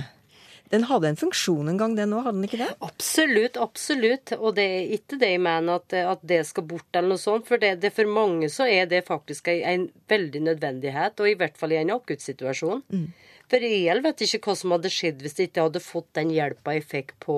Den 0.72 0.86
hadde 0.88 1.10
en 1.10 1.18
funksjon 1.18 1.68
en 1.68 1.78
gang, 1.78 1.92
den 1.96 2.14
òg, 2.16 2.24
hadde 2.24 2.38
den 2.38 2.46
ikke 2.48 2.60
det? 2.62 2.70
Absolutt, 2.86 3.58
absolutt. 3.60 4.32
Og 4.38 4.56
det 4.56 4.64
er 4.64 4.94
ikke 4.96 5.18
det 5.20 5.34
jeg 5.34 5.42
mener 5.44 5.82
at, 5.82 5.96
at 6.14 6.24
det 6.26 6.40
skal 6.48 6.66
bort, 6.70 6.88
eller 6.92 7.14
noe 7.14 7.20
sånt. 7.20 7.46
For 7.48 7.60
det, 7.60 7.76
det 7.82 7.92
for 7.94 8.08
mange 8.10 8.48
så 8.52 8.66
er 8.70 8.88
det 8.90 9.04
faktisk 9.06 9.52
en, 9.52 9.60
en 9.70 9.86
veldig 10.10 10.42
nødvendighet, 10.48 11.20
og 11.20 11.30
i 11.30 11.36
hvert 11.38 11.60
fall 11.60 11.76
i 11.76 11.80
en 11.82 11.94
akuttsituasjon. 11.94 12.82
Mm. 12.88 13.06
For 13.52 13.66
jeg 13.68 14.04
vet 14.06 14.24
ikke 14.24 14.40
hva 14.48 14.56
som 14.56 14.72
hadde 14.74 14.92
skjedd 14.92 15.20
hvis 15.22 15.36
jeg 15.38 15.50
ikke 15.50 15.66
hadde 15.68 15.84
fått 15.84 16.08
den 16.16 16.32
hjelpa 16.32 16.78
jeg 16.78 16.88
fikk 16.88 17.12
på, 17.22 17.36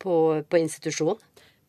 på, 0.00 0.14
på 0.46 0.62
institusjon. 0.62 1.18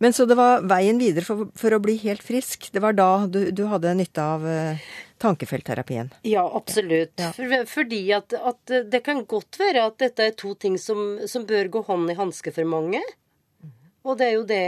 Men 0.01 0.15
så 0.17 0.25
det 0.25 0.37
var 0.37 0.63
veien 0.65 0.97
videre 0.97 1.25
for, 1.25 1.49
for, 1.57 1.75
å 1.75 1.81
bli 1.81 1.93
helt 2.01 2.23
frisk? 2.25 2.71
Det 2.73 2.81
var 2.81 2.95
da 2.97 3.27
du, 3.29 3.43
du 3.53 3.67
hadde 3.69 3.93
nytte 3.99 4.23
av 4.23 4.45
uh, 4.45 4.93
tankefeltterapien? 5.21 6.11
Ja, 6.27 6.43
absolutt. 6.57 7.13
Ja. 7.21 7.31
For, 7.35 7.65
fordi 7.69 8.01
at, 8.17 8.33
at, 8.33 8.75
det 8.91 9.03
kan 9.05 9.23
godt 9.29 9.59
være 9.61 9.87
at 9.91 9.99
dette 10.01 10.29
er 10.29 10.37
to 10.37 10.55
ting 10.59 10.77
som, 10.81 11.21
som 11.29 11.45
bør 11.49 11.71
gå 11.77 11.83
hånd 11.87 12.11
i 12.11 12.17
hanske 12.17 12.53
for 12.55 12.67
mange. 12.67 13.01
Og 14.01 14.17
det 14.17 14.27
er 14.27 14.33
jo 14.33 14.45
det 14.49 14.61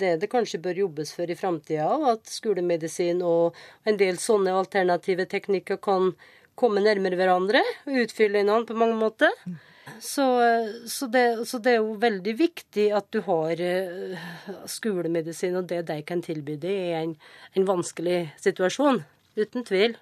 det, 0.00 0.14
det 0.20 0.30
kanskje 0.32 0.60
bør 0.64 0.82
jobbes 0.84 1.14
for 1.16 1.30
i 1.30 1.36
framtida, 1.38 1.88
at 2.12 2.28
skolemedisin 2.28 3.22
og 3.24 3.56
en 3.88 4.00
del 4.00 4.20
sånne 4.20 4.52
alternative 4.52 5.24
teknikker 5.30 5.80
kan 5.80 6.12
komme 6.54 6.82
nærmere 6.84 7.18
hverandre 7.18 7.62
og 7.88 8.02
utfylle 8.04 8.42
hverandre 8.44 8.68
på 8.68 8.76
mange 8.78 8.98
måter. 9.00 9.32
Så, 10.00 10.24
så, 10.86 11.06
det, 11.06 11.46
så, 11.46 11.58
det, 11.58 11.74
er 11.74 11.82
jo 11.82 11.96
veldig 12.00 12.32
viktig 12.38 12.86
at 12.96 13.10
du 13.12 13.20
har 13.26 13.60
uh, 13.60 14.22
skolemedisin 14.70 15.58
og 15.60 15.68
det 15.68 15.82
de 15.90 15.98
kan 16.08 16.22
tilby 16.24 16.56
deg 16.60 16.78
i 16.88 16.94
en, 17.02 17.12
en, 17.52 17.66
vanskelig 17.68 18.30
situasjon. 18.40 19.02
Uten 19.36 19.66
tvil. 19.66 19.96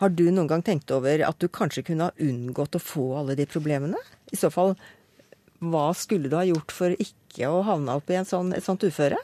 Har 0.00 0.10
du 0.10 0.24
noen 0.30 0.48
gang 0.50 0.64
tenkt 0.66 0.90
over 0.94 1.22
at 1.26 1.38
du 1.38 1.46
kanskje 1.46 1.84
kunne 1.86 2.08
ha 2.08 2.22
unngått 2.22 2.74
å 2.74 2.82
få 2.82 3.04
alle 3.20 3.36
de 3.38 3.46
problemene? 3.46 4.00
I 4.34 4.38
så 4.40 4.50
fall, 4.50 4.74
hva 5.62 5.92
skulle 5.96 6.30
du 6.30 6.36
ha 6.38 6.46
gjort 6.48 6.74
for 6.74 6.96
ikke 6.98 7.50
å 7.50 7.62
havne 7.68 7.94
opp 8.00 8.10
i 8.10 8.18
sånn, 8.26 8.52
et 8.56 8.66
sånt 8.66 8.84
uføre? 8.86 9.20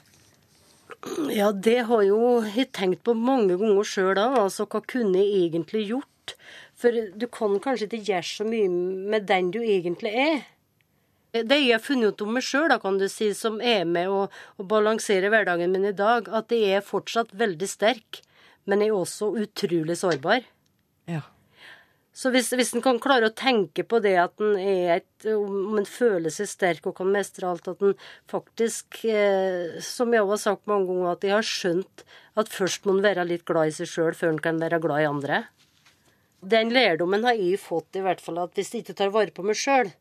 Ja, 1.32 1.50
det 1.52 1.86
har 1.88 2.04
jo 2.04 2.20
jeg 2.44 2.70
tenkt 2.76 3.02
på 3.08 3.16
mange 3.16 3.56
ganger 3.58 3.88
sjøl 3.88 4.14
òg. 4.20 4.38
Altså, 4.44 4.68
hva 4.68 4.82
kunne 4.84 5.18
jeg 5.18 5.48
egentlig 5.48 5.88
gjort? 5.88 6.06
For 6.80 6.94
du 7.16 7.26
kan 7.32 7.58
kanskje 7.60 7.88
ikke 7.88 8.06
gjøre 8.12 8.28
så 8.28 8.46
mye 8.48 8.70
med 9.12 9.26
den 9.28 9.50
du 9.54 9.60
egentlig 9.60 10.12
er. 10.12 10.42
Det 11.30 11.60
jeg 11.60 11.74
har 11.76 11.82
funnet 11.82 12.14
ut 12.14 12.24
om 12.24 12.32
meg 12.34 12.44
sjøl, 12.44 12.72
kan 12.82 12.98
du 12.98 13.06
si, 13.08 13.30
som 13.38 13.60
er 13.62 13.84
med 13.86 14.10
å, 14.10 14.24
å 14.30 14.66
balansere 14.66 15.30
hverdagen 15.30 15.70
min 15.72 15.86
i 15.92 15.94
dag, 15.96 16.26
at 16.26 16.50
jeg 16.50 16.80
er 16.80 16.86
fortsatt 16.86 17.30
veldig 17.38 17.68
sterk, 17.70 18.20
men 18.68 18.82
er 18.84 18.94
også 18.94 19.30
utrolig 19.40 19.96
sårbar. 19.98 20.44
Ja. 21.10 21.22
Så 22.20 22.32
hvis, 22.34 22.50
hvis 22.52 22.72
en 22.74 22.82
kan 22.84 22.98
klare 23.00 23.30
å 23.30 23.36
tenke 23.36 23.84
på 23.86 24.00
det 24.02 24.16
at 24.18 24.42
en 24.42 24.56
er 24.58 24.96
et 24.98 25.26
Om 25.30 25.78
en 25.78 25.86
føler 25.86 26.32
seg 26.32 26.48
sterk 26.50 26.88
og 26.88 26.96
kan 26.98 27.10
mestre 27.12 27.46
alt, 27.46 27.68
at 27.68 27.82
en 27.84 27.94
faktisk, 28.30 29.02
eh, 29.04 29.78
som 29.84 30.12
jeg 30.16 30.26
har 30.26 30.40
sagt 30.40 30.68
mange 30.70 30.88
ganger, 30.88 31.12
at 31.12 31.26
jeg 31.26 31.34
har 31.36 31.46
skjønt 31.46 32.04
at 32.40 32.52
først 32.52 32.88
må 32.88 32.96
en 32.96 33.04
være 33.04 33.26
litt 33.28 33.44
glad 33.48 33.70
i 33.70 33.74
seg 33.76 33.90
sjøl 33.90 34.16
før 34.16 34.32
en 34.32 34.42
kan 34.42 34.60
være 34.60 34.80
glad 34.82 35.04
i 35.04 35.08
andre. 35.10 35.42
Den 36.40 36.72
lærdommen 36.72 37.26
har 37.28 37.36
jeg 37.36 37.60
fått, 37.60 37.92
i 38.00 38.04
hvert 38.04 38.22
fall, 38.24 38.40
at 38.40 38.56
hvis 38.56 38.72
jeg 38.72 38.86
ikke 38.86 38.96
tar 38.96 39.12
vare 39.12 39.34
på 39.36 39.44
meg 39.44 39.60
sjøl, 39.60 39.92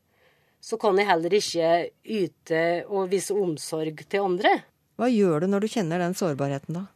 så 0.63 0.79
kan 0.79 0.97
jeg 0.99 1.07
heller 1.07 1.35
ikke 1.35 1.73
yte 2.03 2.63
og 2.87 3.11
vise 3.11 3.35
omsorg 3.35 4.05
til 4.07 4.23
andre. 4.23 4.61
Hva 4.99 5.11
gjør 5.11 5.43
du 5.43 5.51
når 5.51 5.63
du 5.63 5.71
kjenner 5.75 6.01
den 6.03 6.15
sårbarheten, 6.15 6.79
da? 6.79 6.87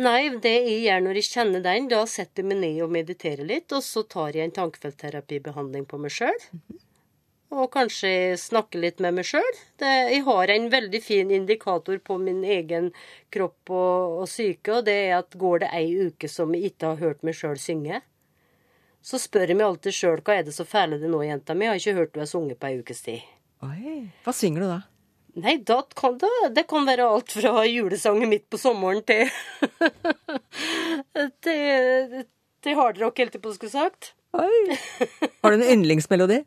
Nei, 0.00 0.30
det 0.40 0.52
jeg 0.54 0.84
gjør 0.86 1.02
når 1.04 1.18
jeg 1.18 1.28
kjenner 1.28 1.64
den, 1.64 1.88
da 1.90 2.04
setter 2.08 2.40
jeg 2.40 2.48
meg 2.48 2.60
ned 2.62 2.78
og 2.84 2.92
mediterer 2.94 3.44
litt, 3.44 3.72
og 3.76 3.82
så 3.84 4.02
tar 4.08 4.36
jeg 4.36 4.48
en 4.48 4.54
tankefeltterapibehandling 4.56 5.84
på 5.90 5.98
meg 6.00 6.14
sjøl. 6.14 6.38
Og 7.50 7.66
kanskje 7.74 8.36
snakke 8.38 8.78
litt 8.80 9.02
med 9.02 9.18
meg 9.18 9.26
sjøl. 9.26 9.58
Jeg 9.82 10.22
har 10.24 10.52
en 10.54 10.68
veldig 10.72 11.00
fin 11.02 11.32
indikator 11.34 11.98
på 12.06 12.16
min 12.22 12.44
egen 12.46 12.92
kropp 13.34 13.72
og, 13.74 14.20
og 14.22 14.30
syke, 14.30 14.78
og 14.78 14.86
det 14.86 14.94
er 15.08 15.16
at 15.18 15.36
går 15.36 15.64
det 15.66 15.72
ei 15.76 15.90
uke 16.06 16.30
som 16.30 16.54
jeg 16.54 16.70
ikke 16.70 16.94
har 16.94 17.02
hørt 17.02 17.26
meg 17.26 17.36
sjøl 17.36 17.58
synge, 17.60 18.00
så 19.02 19.20
spør 19.20 19.50
jeg 19.50 19.58
meg 19.58 19.66
alltid 19.66 19.96
sjøl 19.96 20.22
hva 20.24 20.38
er 20.38 20.46
det 20.46 20.54
så 20.56 20.64
fæle 20.68 21.00
det 21.02 21.10
nå, 21.10 21.20
jenta 21.26 21.56
mi, 21.56 21.66
jeg 21.66 21.74
har 21.74 21.82
ikke 21.82 21.98
hørt 21.98 22.14
du 22.14 22.22
har 22.22 22.30
sunget 22.30 22.60
på 22.60 22.70
ei 22.70 22.80
ukes 22.80 23.04
tid. 23.04 23.28
Oi, 23.66 24.06
Hva 24.24 24.32
synger 24.32 24.64
du 24.64 24.70
da? 24.70 24.80
Nei, 25.38 25.56
da 25.62 25.82
kan 25.96 26.16
det, 26.18 26.30
det 26.56 26.64
kan 26.70 26.86
være 26.88 27.06
alt 27.06 27.32
fra 27.36 27.62
julesangen 27.68 28.30
midt 28.32 28.48
på 28.50 28.58
sommeren 28.58 29.02
til 29.06 29.28
til, 31.44 32.24
til 32.64 32.78
hardrock, 32.78 33.20
helt 33.22 33.36
til 33.36 33.42
på 33.44 33.54
skulle 33.54 33.72
sagt. 33.72 34.14
Oi. 34.34 34.78
Har 35.42 35.52
du 35.52 35.60
en 35.60 35.68
yndlingsmelodi? 35.78 36.40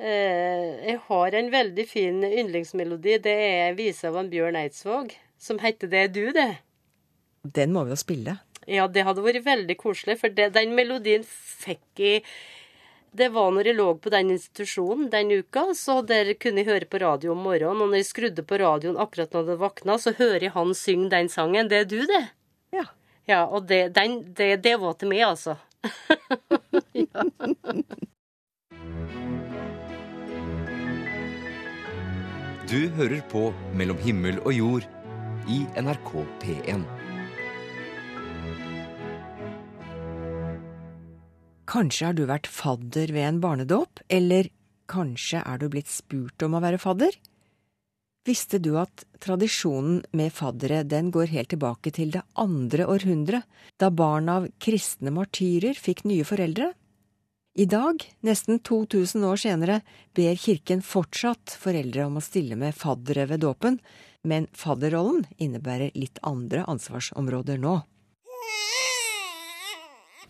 Eh, 0.00 0.68
jeg 0.88 0.98
har 1.08 1.36
en 1.36 1.50
veldig 1.52 1.86
fin 1.88 2.22
yndlingsmelodi. 2.24 3.18
Det 3.24 3.36
er 3.36 3.76
vise 3.76 4.08
av 4.08 4.16
en 4.20 4.30
Bjørn 4.32 4.56
Eidsvåg, 4.60 5.12
som 5.40 5.60
heter 5.60 5.90
Det 5.92 6.04
er 6.06 6.14
du, 6.14 6.24
det. 6.36 6.50
Den 7.44 7.72
må 7.76 7.84
vi 7.84 7.94
jo 7.94 8.00
spille. 8.00 8.38
Ja, 8.68 8.86
det 8.88 9.04
hadde 9.04 9.24
vært 9.24 9.44
veldig 9.44 9.76
koselig, 9.80 10.18
for 10.20 10.32
det, 10.32 10.52
den 10.56 10.74
melodien 10.76 11.24
fikk 11.26 12.00
jeg 12.00 12.24
det 13.12 13.28
var 13.34 13.50
når 13.54 13.70
jeg 13.70 13.78
lå 13.78 13.88
på 13.98 14.12
den 14.12 14.30
institusjonen 14.36 15.08
den 15.10 15.32
uka, 15.40 15.66
så 15.74 16.00
der 16.06 16.32
kunne 16.38 16.62
jeg 16.62 16.70
høre 16.70 16.90
på 16.90 17.00
radio 17.02 17.34
om 17.34 17.42
morgenen. 17.46 17.82
Og 17.82 17.90
når 17.90 18.02
jeg 18.02 18.10
skrudde 18.10 18.44
på 18.46 18.60
radioen 18.62 19.00
akkurat 19.00 19.34
når 19.34 19.54
jeg 19.54 19.62
våkna, 19.64 19.98
så 19.98 20.14
hører 20.18 20.46
jeg 20.46 20.54
han 20.54 20.76
synge 20.78 21.10
den 21.14 21.32
sangen. 21.32 21.70
Det 21.70 21.82
er 21.82 21.90
du, 21.90 22.00
det. 22.06 22.22
Ja. 22.76 22.86
Ja, 23.28 23.44
og 23.46 23.66
det, 23.70 23.90
den, 23.98 24.22
det, 24.34 24.56
det 24.64 24.76
var 24.82 24.94
til 24.98 25.10
meg, 25.12 25.26
altså. 25.32 25.58
ja. 26.94 27.26
Du 32.70 32.86
hører 32.94 33.18
på 33.26 33.48
Mellom 33.74 33.98
himmel 33.98 34.38
og 34.46 34.54
jord 34.54 34.84
i 35.50 35.64
NRK 35.74 36.12
P1. 36.38 36.99
Kanskje 41.70 42.08
har 42.08 42.16
du 42.18 42.24
vært 42.26 42.48
fadder 42.50 43.12
ved 43.14 43.22
en 43.28 43.36
barnedåp, 43.42 44.00
eller 44.10 44.48
kanskje 44.90 45.38
er 45.46 45.60
du 45.60 45.68
blitt 45.70 45.90
spurt 45.90 46.42
om 46.42 46.56
å 46.58 46.62
være 46.64 46.80
fadder? 46.82 47.14
Visste 48.26 48.58
du 48.58 48.72
at 48.80 49.04
tradisjonen 49.22 50.00
med 50.18 50.34
faddere 50.34 50.82
den 50.82 51.12
går 51.14 51.30
helt 51.30 51.52
tilbake 51.54 51.92
til 51.94 52.10
det 52.16 52.24
andre 52.34 52.88
århundret, 52.90 53.46
da 53.78 53.92
barn 53.94 54.28
av 54.28 54.48
kristne 54.58 55.14
martyrer 55.14 55.78
fikk 55.78 56.02
nye 56.10 56.26
foreldre? 56.26 56.72
I 57.54 57.68
dag, 57.70 58.02
nesten 58.26 58.58
2000 58.66 59.28
år 59.30 59.38
senere, 59.38 59.78
ber 60.14 60.42
kirken 60.42 60.82
fortsatt 60.82 61.54
foreldre 61.54 62.08
om 62.10 62.18
å 62.18 62.24
stille 62.24 62.58
med 62.58 62.74
faddere 62.74 63.28
ved 63.30 63.44
dåpen, 63.46 63.78
men 64.26 64.50
fadderrollen 64.58 65.22
innebærer 65.38 65.94
litt 65.94 66.18
andre 66.26 66.66
ansvarsområder 66.66 67.62
nå 67.62 67.78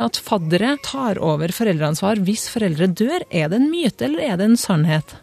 at 0.01 0.21
faddere 0.25 0.77
tar 0.85 1.21
over 1.23 1.53
foreldreansvar 1.55 2.23
hvis 2.25 2.49
foreldre 2.53 2.89
dør. 2.89 3.27
Er 3.31 3.51
det 3.53 3.61
en 3.61 3.69
myte, 3.73 4.07
eller 4.09 4.25
er 4.25 4.41
det 4.41 4.49
en 4.51 4.61
sannhet? 4.61 5.19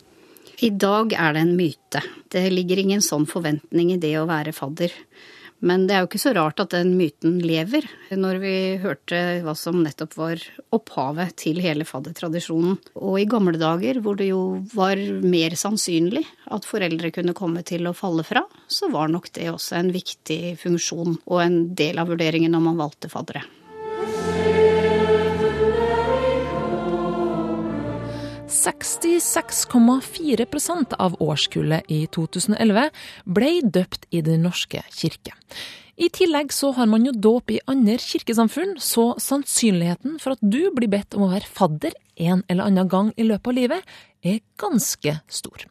I 0.62 0.72
dag 0.74 1.14
er 1.14 1.34
det 1.36 1.46
en 1.46 1.58
myte. 1.58 2.04
Det 2.34 2.48
ligger 2.54 2.82
ingen 2.82 3.04
sånn 3.06 3.28
forventning 3.30 3.94
i 3.94 4.02
det 4.02 4.16
å 4.20 4.28
være 4.30 4.56
fadder. 4.58 4.94
Men 5.58 5.88
det 5.90 5.96
er 5.96 6.04
jo 6.04 6.08
ikke 6.12 6.22
så 6.22 6.34
rart 6.38 6.62
at 6.62 6.74
den 6.76 6.92
myten 7.00 7.40
lever, 7.42 7.86
når 8.14 8.40
vi 8.44 8.54
hørte 8.82 9.22
hva 9.42 9.56
som 9.58 9.80
nettopp 9.82 10.14
var 10.20 10.44
opphavet 10.76 11.34
til 11.42 11.58
hele 11.66 11.86
faddertradisjonen. 11.88 12.78
Og 13.02 13.18
i 13.18 13.26
gamle 13.30 13.58
dager, 13.58 13.98
hvor 14.06 14.20
det 14.20 14.30
jo 14.30 14.42
var 14.78 15.02
mer 15.26 15.58
sannsynlig 15.58 16.22
at 16.54 16.70
foreldre 16.70 17.10
kunne 17.16 17.34
komme 17.38 17.66
til 17.66 17.90
å 17.90 17.96
falle 17.98 18.26
fra, 18.28 18.46
så 18.70 18.92
var 18.94 19.10
nok 19.10 19.32
det 19.34 19.50
også 19.50 19.80
en 19.80 19.94
viktig 19.96 20.58
funksjon 20.62 21.18
og 21.26 21.40
en 21.42 21.62
del 21.78 22.04
av 22.04 22.14
vurderingen 22.14 22.54
når 22.54 22.68
man 22.70 22.84
valgte 22.86 23.10
faddere. 23.10 23.48
«66,4 28.68 30.96
av 31.00 31.16
årskullet 31.24 31.88
i 31.88 32.04
2011 32.12 32.92
ble 33.24 33.64
døpt 33.64 34.04
i 34.12 34.20
Den 34.26 34.42
norske 34.44 34.84
kirke. 34.92 35.32
I 35.98 36.14
tillegg 36.14 36.54
så 36.54 36.70
har 36.76 36.86
man 36.92 37.06
jo 37.08 37.14
dåp 37.16 37.52
i 37.56 37.62
andre 37.66 37.98
kirkesamfunn, 37.98 38.76
så 38.78 39.16
sannsynligheten 39.24 40.20
for 40.22 40.32
at 40.36 40.42
du 40.44 40.70
blir 40.76 40.92
bedt 40.92 41.16
om 41.16 41.24
å 41.26 41.32
være 41.32 41.48
fadder 41.48 41.96
en 42.22 42.44
eller 42.52 42.64
annen 42.68 42.88
gang 42.92 43.14
i 43.16 43.24
løpet 43.26 43.48
av 43.50 43.56
livet, 43.58 43.82
er 44.22 44.44
ganske 44.60 45.22
stor. 45.32 45.66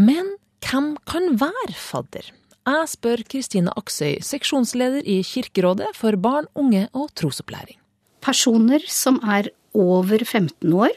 Men 0.00 0.40
hvem 0.64 0.96
kan 1.06 1.36
være 1.38 1.76
fadder? 1.76 2.32
Jeg 2.62 2.88
spør 2.88 3.22
Kristine 3.28 3.72
Aksøy, 3.76 4.22
seksjonsleder 4.24 5.02
i 5.04 5.22
Kirkerådet 5.26 5.92
for 5.98 6.16
barn, 6.16 6.46
unge 6.58 6.88
og 6.94 7.10
trosopplæring. 7.18 7.76
Personer 8.22 8.80
som 8.88 9.18
er 9.26 9.50
over 9.74 10.24
15 10.24 10.72
år 10.72 10.94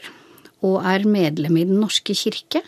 og 0.64 0.80
er 0.86 1.06
medlem 1.08 1.58
i 1.60 1.66
Den 1.68 1.80
norske 1.82 2.14
kirke, 2.16 2.62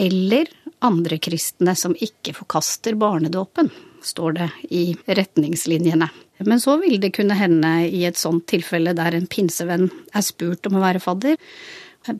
eller 0.00 0.48
andre 0.84 1.18
kristne 1.20 1.74
som 1.76 1.94
ikke 1.96 2.34
forkaster 2.36 2.96
barnedåpen, 3.00 3.70
står 4.04 4.36
det 4.38 4.48
i 4.72 4.84
retningslinjene. 5.06 6.08
Men 6.48 6.60
så 6.60 6.78
vil 6.80 7.00
det 7.02 7.12
kunne 7.16 7.36
hende 7.36 7.72
i 7.88 8.06
et 8.08 8.16
sånt 8.16 8.46
tilfelle 8.48 8.94
der 8.96 9.16
en 9.16 9.28
pinsevenn 9.28 9.90
er 10.16 10.24
spurt 10.24 10.64
om 10.70 10.78
å 10.78 10.84
være 10.84 11.02
fadder. 11.04 11.36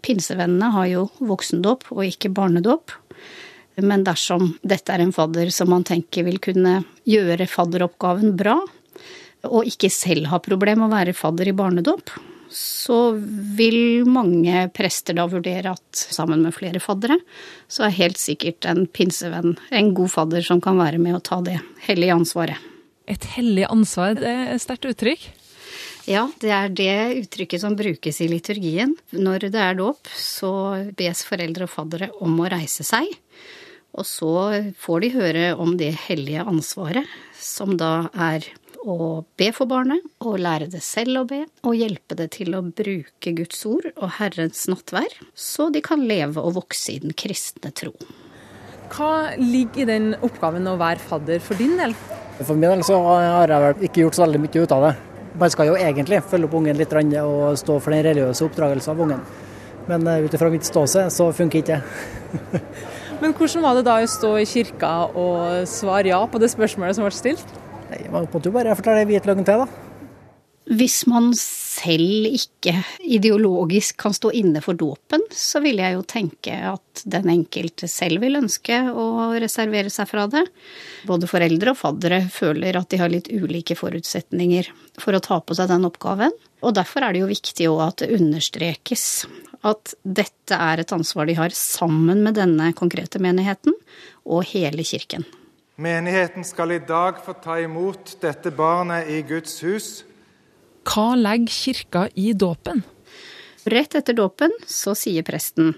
Pinsevennene 0.05 0.73
har 0.75 0.91
jo 0.91 1.07
voksendåp 1.25 1.89
og 1.95 2.05
ikke 2.05 2.33
barnedåp. 2.37 2.93
Men 3.81 4.05
dersom 4.05 4.51
dette 4.61 4.93
er 4.93 5.01
en 5.01 5.15
fadder 5.15 5.49
som 5.55 5.71
man 5.73 5.87
tenker 5.89 6.27
vil 6.27 6.37
kunne 6.43 6.83
gjøre 7.09 7.49
fadderoppgaven 7.49 8.35
bra, 8.37 8.59
og 9.49 9.69
ikke 9.69 9.89
selv 9.89 10.29
ha 10.29 10.41
problem 10.45 10.83
med 10.83 10.91
å 10.91 10.99
være 10.99 11.17
fadder 11.17 11.49
i 11.49 11.57
barnedåp, 11.57 12.13
så 12.55 13.13
vil 13.57 14.07
mange 14.11 14.67
prester 14.75 15.17
da 15.17 15.27
vurdere 15.31 15.75
at 15.77 16.01
sammen 16.01 16.43
med 16.45 16.55
flere 16.57 16.83
faddere, 16.83 17.21
så 17.71 17.87
er 17.87 17.99
helt 17.99 18.21
sikkert 18.21 18.67
en 18.69 18.87
pinsevenn 18.91 19.57
en 19.71 19.93
god 19.95 20.11
fadder 20.13 20.47
som 20.47 20.63
kan 20.63 20.81
være 20.81 20.99
med 21.03 21.19
å 21.19 21.25
ta 21.25 21.41
det 21.47 21.61
hellige 21.87 22.17
ansvaret. 22.17 22.67
Et 23.11 23.25
hellig 23.37 23.67
ansvar, 23.71 24.15
det 24.19 24.31
er 24.31 24.51
et 24.55 24.63
sterkt 24.63 24.87
uttrykk? 24.91 25.31
Ja, 26.09 26.25
det 26.43 26.51
er 26.55 26.71
det 26.73 26.95
uttrykket 27.21 27.63
som 27.63 27.77
brukes 27.79 28.21
i 28.23 28.29
liturgien. 28.31 28.95
Når 29.13 29.51
det 29.51 29.61
er 29.61 29.77
dåp, 29.79 30.09
så 30.17 30.53
bes 30.97 31.23
foreldre 31.27 31.67
og 31.67 31.73
faddere 31.73 32.11
om 32.25 32.39
å 32.41 32.49
reise 32.51 32.87
seg. 32.87 33.11
Og 33.99 34.07
så 34.07 34.33
får 34.79 35.03
de 35.03 35.13
høre 35.17 35.45
om 35.59 35.75
det 35.79 35.93
hellige 36.07 36.47
ansvaret, 36.47 37.07
som 37.39 37.77
da 37.79 38.09
er 38.15 38.47
å 38.89 39.25
be 39.39 39.51
for 39.57 39.69
barnet, 39.71 40.05
og 40.25 40.39
lære 40.41 40.71
det 40.73 40.83
selv 40.85 41.23
å 41.23 41.27
be, 41.29 41.43
og 41.67 41.77
hjelpe 41.77 42.17
det 42.19 42.31
til 42.37 42.57
å 42.57 42.63
bruke 42.65 43.35
Guds 43.37 43.61
ord 43.69 43.91
og 43.97 44.17
Herrens 44.19 44.67
nattvær, 44.71 45.13
så 45.35 45.69
de 45.73 45.83
kan 45.85 46.03
leve 46.07 46.41
og 46.41 46.57
vokse 46.59 46.95
i 46.95 47.01
den 47.03 47.15
kristne 47.17 47.73
tro. 47.77 47.93
Hva 48.91 49.37
ligger 49.39 49.85
i 49.85 49.91
den 49.91 50.09
oppgaven 50.19 50.67
å 50.67 50.79
være 50.81 51.05
fadder 51.11 51.43
for 51.45 51.61
din 51.61 51.77
del? 51.79 51.95
For 52.41 52.57
min 52.57 52.71
del 52.73 52.83
så 52.87 52.97
har 53.05 53.53
jeg 53.53 53.65
vel 53.67 53.87
ikke 53.87 54.05
gjort 54.05 54.19
så 54.19 54.25
veldig 54.25 54.41
mye 54.43 54.65
ut 54.65 54.75
av 54.75 54.89
det. 54.89 54.95
Man 55.41 55.53
skal 55.53 55.71
jo 55.71 55.77
egentlig 55.79 56.23
følge 56.27 56.49
opp 56.49 56.57
ungen 56.59 56.79
litt 56.81 56.95
og 57.23 57.59
stå 57.61 57.77
for 57.79 57.95
den 57.95 58.03
religiøse 58.09 58.49
oppdragelsen 58.49 58.95
av 58.95 59.05
ungen. 59.05 59.23
Men 59.91 60.07
eh, 60.07 60.25
ut 60.25 60.35
ifra 60.35 60.51
mitt 60.51 60.67
ståsted 60.67 61.13
så 61.15 61.31
funker 61.35 61.63
ikke 61.63 61.79
det. 61.79 62.61
Men 63.21 63.35
hvordan 63.37 63.65
var 63.65 63.77
det 63.77 63.85
da 63.85 63.99
å 64.01 64.09
stå 64.09 64.31
i 64.41 64.47
kirka 64.49 64.91
og 65.13 65.69
svare 65.69 66.09
ja 66.09 66.21
på 66.25 66.41
det 66.41 66.51
spørsmålet 66.53 66.97
som 66.97 67.05
ble 67.05 67.15
stilt? 67.15 67.60
Nei, 67.91 68.07
Man 68.11 68.29
måtte 68.31 68.51
jo 68.51 68.55
bare 68.55 68.77
fortelle 68.79 69.07
hvitløgn 69.09 69.47
til, 69.47 69.65
da. 69.65 69.87
Hvis 70.71 71.01
man 71.11 71.33
selv 71.35 72.29
ikke 72.31 72.77
ideologisk 73.03 73.97
kan 73.99 74.15
stå 74.15 74.31
inne 74.39 74.61
for 74.63 74.79
dåpen, 74.79 75.25
så 75.35 75.59
vil 75.65 75.81
jeg 75.83 75.97
jo 75.97 76.05
tenke 76.07 76.55
at 76.71 77.03
den 77.11 77.27
enkelte 77.33 77.89
selv 77.91 78.23
vil 78.23 78.39
ønske 78.39 78.79
å 78.93 79.33
reservere 79.43 79.91
seg 79.91 80.07
fra 80.13 80.29
det. 80.31 80.45
Både 81.09 81.27
foreldre 81.31 81.75
og 81.75 81.81
faddere 81.81 82.21
føler 82.31 82.79
at 82.79 82.93
de 82.93 83.01
har 83.03 83.11
litt 83.11 83.33
ulike 83.33 83.75
forutsetninger 83.75 84.71
for 85.01 85.17
å 85.17 85.23
ta 85.25 85.41
på 85.43 85.59
seg 85.59 85.73
den 85.73 85.89
oppgaven. 85.91 86.39
Og 86.63 86.77
derfor 86.77 87.03
er 87.03 87.17
det 87.17 87.25
jo 87.25 87.33
viktig 87.33 87.67
òg 87.73 87.83
at 87.89 88.05
det 88.05 88.15
understrekes 88.21 89.09
at 89.67 89.97
dette 90.07 90.55
er 90.55 90.85
et 90.85 90.95
ansvar 90.95 91.27
de 91.27 91.35
har 91.41 91.57
sammen 91.57 92.23
med 92.23 92.39
denne 92.39 92.71
konkrete 92.79 93.19
menigheten 93.19 93.75
og 94.23 94.47
hele 94.55 94.87
kirken. 94.87 95.27
Menigheten 95.81 96.45
skal 96.45 96.75
i 96.75 96.83
dag 96.85 97.23
få 97.25 97.33
ta 97.41 97.55
imot 97.57 98.19
dette 98.21 98.51
barnet 98.53 99.09
i 99.09 99.23
Guds 99.25 99.63
hus. 99.65 99.87
Hva 100.85 101.15
legger 101.17 101.55
kirka 101.55 102.03
i 102.21 102.35
dåpen? 102.37 102.83
Rett 103.65 103.97
etter 103.97 104.17
dåpen 104.19 104.53
så 104.69 104.93
sier 104.99 105.25
presten 105.25 105.73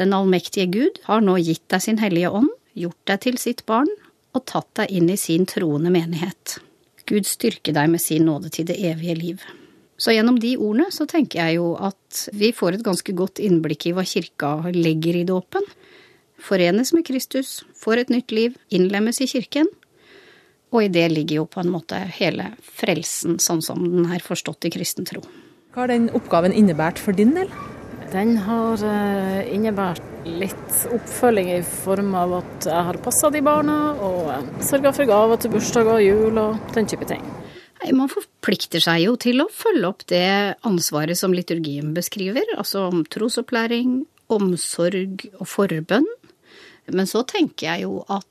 Den 0.00 0.14
allmektige 0.16 0.70
Gud 0.72 1.02
har 1.04 1.20
nå 1.20 1.34
gitt 1.42 1.66
deg 1.68 1.84
sin 1.84 2.00
hellige 2.00 2.30
ånd, 2.32 2.48
gjort 2.72 3.02
deg 3.10 3.20
til 3.26 3.36
sitt 3.42 3.60
barn 3.68 3.90
og 4.32 4.46
tatt 4.48 4.70
deg 4.80 4.96
inn 4.96 5.12
i 5.12 5.18
sin 5.20 5.44
troende 5.44 5.92
menighet. 5.92 6.56
Gud 7.04 7.28
styrke 7.28 7.76
deg 7.76 7.92
med 7.92 8.00
sin 8.00 8.24
nåde 8.30 8.48
til 8.48 8.70
det 8.70 8.78
evige 8.80 9.18
liv. 9.18 9.44
Så 10.00 10.16
gjennom 10.16 10.40
de 10.40 10.54
ordene 10.56 10.88
så 10.88 11.04
tenker 11.04 11.42
jeg 11.42 11.60
jo 11.60 11.74
at 11.76 12.24
vi 12.32 12.54
får 12.56 12.78
et 12.78 12.88
ganske 12.88 13.12
godt 13.12 13.44
innblikk 13.44 13.90
i 13.90 13.92
hva 13.92 14.08
kirka 14.08 14.56
legger 14.72 15.20
i 15.20 15.28
dåpen 15.28 15.68
forenes 16.42 16.92
med 16.96 17.06
Kristus, 17.08 17.60
får 17.78 18.04
et 18.04 18.12
nytt 18.12 18.34
liv, 18.34 18.56
innlemmes 18.74 19.22
i 19.22 19.28
kirken. 19.30 19.70
Og 20.72 20.86
i 20.86 20.92
det 20.92 21.08
ligger 21.12 21.42
jo 21.42 21.48
på 21.50 21.60
en 21.62 21.72
måte 21.72 21.98
hele 22.16 22.52
frelsen 22.64 23.38
sånn 23.42 23.60
som 23.64 23.82
den 23.84 24.08
er 24.12 24.24
forstått 24.24 24.68
i 24.68 24.72
kristen 24.72 25.08
tro. 25.08 25.20
Hva 25.72 25.84
har 25.84 25.92
den 25.92 26.08
oppgaven 26.16 26.54
innebært 26.56 27.00
for 27.00 27.16
din 27.16 27.34
del? 27.36 27.52
Den 28.12 28.34
har 28.44 28.80
eh, 28.84 29.52
innebært 29.54 30.02
litt 30.28 30.82
oppfølging 30.92 31.48
i 31.54 31.62
form 31.64 32.12
av 32.16 32.34
at 32.42 32.66
jeg 32.68 32.86
har 32.88 32.98
passa 33.04 33.30
de 33.32 33.40
barna, 33.44 33.76
og 33.96 34.60
sørga 34.64 34.92
for 34.92 35.08
gaver 35.08 35.40
til 35.40 35.54
bursdager 35.54 35.96
og 35.96 36.04
jul 36.04 36.40
og 36.42 36.74
den 36.76 36.88
type 36.92 37.08
ting. 37.08 37.24
Man 37.90 38.10
forplikter 38.12 38.84
seg 38.84 39.06
jo 39.06 39.16
til 39.18 39.42
å 39.42 39.48
følge 39.50 39.88
opp 39.88 40.04
det 40.12 40.58
ansvaret 40.68 41.18
som 41.18 41.32
liturgien 41.34 41.90
beskriver, 41.96 42.44
altså 42.54 42.84
om 42.92 43.02
trosopplæring, 43.10 44.02
omsorg 44.32 45.24
og 45.40 45.48
forbønn. 45.50 46.06
Men 46.90 47.08
så 47.08 47.22
tenker 47.28 47.68
jeg 47.68 47.86
jo 47.86 48.02
at 48.10 48.26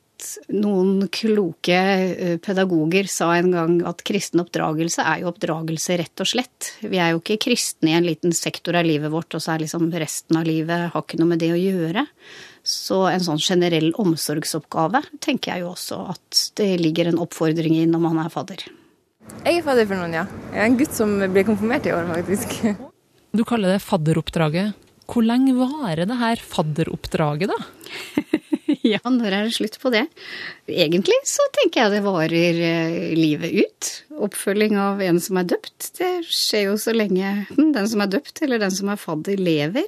noen 0.53 1.07
kloke 1.13 1.77
eh, 1.77 2.35
pedagoger 2.41 3.07
sa 3.09 3.31
en 3.37 3.51
gang 3.53 3.77
at 3.89 4.03
kristen 4.07 4.41
oppdragelse 4.43 5.03
er 5.05 5.23
jo 5.23 5.31
oppdragelse, 5.31 5.97
rett 6.01 6.23
og 6.23 6.29
slett. 6.29 6.71
Vi 6.83 6.99
er 7.01 7.13
jo 7.13 7.21
ikke 7.21 7.39
kristne 7.47 7.93
i 7.93 7.97
en 7.97 8.07
liten 8.07 8.35
sektor 8.35 8.77
av 8.77 8.87
livet 8.87 9.11
vårt, 9.13 9.33
og 9.35 9.43
så 9.43 9.55
er 9.55 9.65
liksom 9.65 9.89
resten 9.91 10.39
av 10.39 10.47
livet 10.47 10.91
har 10.93 11.05
ikke 11.05 11.19
noe 11.21 11.33
med 11.33 11.41
det 11.43 11.51
å 11.55 11.59
gjøre. 11.59 12.05
Så 12.61 13.01
en 13.09 13.25
sånn 13.25 13.41
generell 13.41 13.89
omsorgsoppgave 14.01 15.03
tenker 15.23 15.55
jeg 15.55 15.65
jo 15.65 15.71
også 15.71 16.03
at 16.13 16.43
det 16.59 16.75
ligger 16.81 17.09
en 17.09 17.21
oppfordring 17.23 17.79
i 17.79 17.87
når 17.89 18.05
man 18.05 18.21
er 18.21 18.29
fadder. 18.33 18.67
Jeg 19.41 19.57
er 19.57 19.65
fadder 19.65 19.87
for 19.89 19.97
noen, 19.97 20.15
ja. 20.17 20.27
Jeg 20.51 20.61
er 20.61 20.69
en 20.69 20.77
gutt 20.79 20.95
som 20.97 21.17
ble 21.33 21.45
konfirmert 21.47 21.87
i 21.87 21.93
år, 21.95 22.07
faktisk. 22.09 22.55
Du 23.31 23.43
kaller 23.47 23.73
det 23.73 23.83
fadderoppdraget. 23.85 24.77
Hvor 25.11 25.25
lenge 25.25 25.53
varer 25.57 26.05
det 26.07 26.17
her 26.19 26.41
fadderoppdraget, 26.51 27.51
da? 27.51 28.37
ja, 28.93 29.01
når 29.05 29.33
er 29.35 29.47
det 29.47 29.55
slutt 29.55 29.77
på 29.81 29.91
det? 29.93 30.05
Egentlig 30.69 31.17
så 31.29 31.45
tenker 31.57 31.83
jeg 31.83 31.93
det 31.93 32.01
varer 32.05 32.61
eh, 32.65 33.13
livet 33.17 33.53
ut. 33.61 33.91
Oppfølging 34.27 34.77
av 34.81 35.01
en 35.05 35.19
som 35.21 35.39
er 35.41 35.49
døpt. 35.51 35.91
Det 35.97 36.11
skjer 36.27 36.67
jo 36.69 36.77
så 36.81 36.95
lenge 36.95 37.33
den 37.57 37.87
som 37.89 38.03
er 38.03 38.11
døpt 38.17 38.43
eller 38.45 38.61
den 38.61 38.73
som 38.73 38.91
er 38.93 39.01
fadder, 39.01 39.39
lever. 39.41 39.87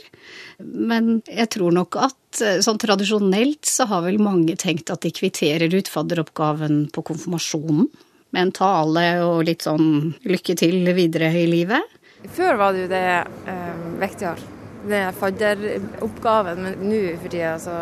Men 0.63 1.19
jeg 1.27 1.49
tror 1.58 1.75
nok 1.75 1.97
at 2.01 2.43
eh, 2.43 2.62
sånn 2.65 2.82
tradisjonelt 2.82 3.65
så 3.69 3.88
har 3.91 4.06
vel 4.08 4.21
mange 4.21 4.58
tenkt 4.60 4.93
at 4.93 5.06
de 5.06 5.13
kvitterer 5.15 5.73
ut 5.73 5.91
fadderoppgaven 5.91 6.88
på 6.93 7.06
konfirmasjonen. 7.10 7.89
Med 8.34 8.47
en 8.47 8.56
tale 8.56 9.06
og 9.21 9.43
litt 9.45 9.65
sånn 9.65 10.15
lykke 10.25 10.58
til 10.58 10.89
videre 10.97 11.29
i 11.38 11.45
livet. 11.49 12.01
Før 12.34 12.58
var 12.58 12.73
det 12.73 12.86
jo 12.86 12.91
det 12.93 13.08
eh, 13.51 13.88
vektigere. 14.01 14.53
Det 14.84 15.00
er 15.00 15.15
fadderoppgaven, 15.15 16.60
men 16.65 16.82
nå 16.89 17.00
for 17.22 17.32
tida 17.32 17.54
så 17.62 17.78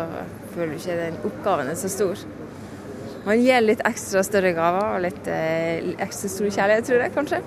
føler 0.54 0.76
ikke 0.76 0.98
den 1.00 1.18
oppgaven 1.26 1.72
er 1.72 1.78
så 1.78 1.90
stor. 1.90 2.20
Man 3.26 3.42
gir 3.42 3.62
litt 3.62 3.82
ekstra 3.86 4.22
større 4.26 4.52
gaver 4.54 4.96
og 4.96 5.02
litt 5.04 5.26
eh, 5.30 5.92
ekstra 6.02 6.30
stor 6.30 6.48
kjærlighet, 6.50 6.88
tror 6.88 7.04
jeg 7.04 7.14
kanskje. 7.14 7.42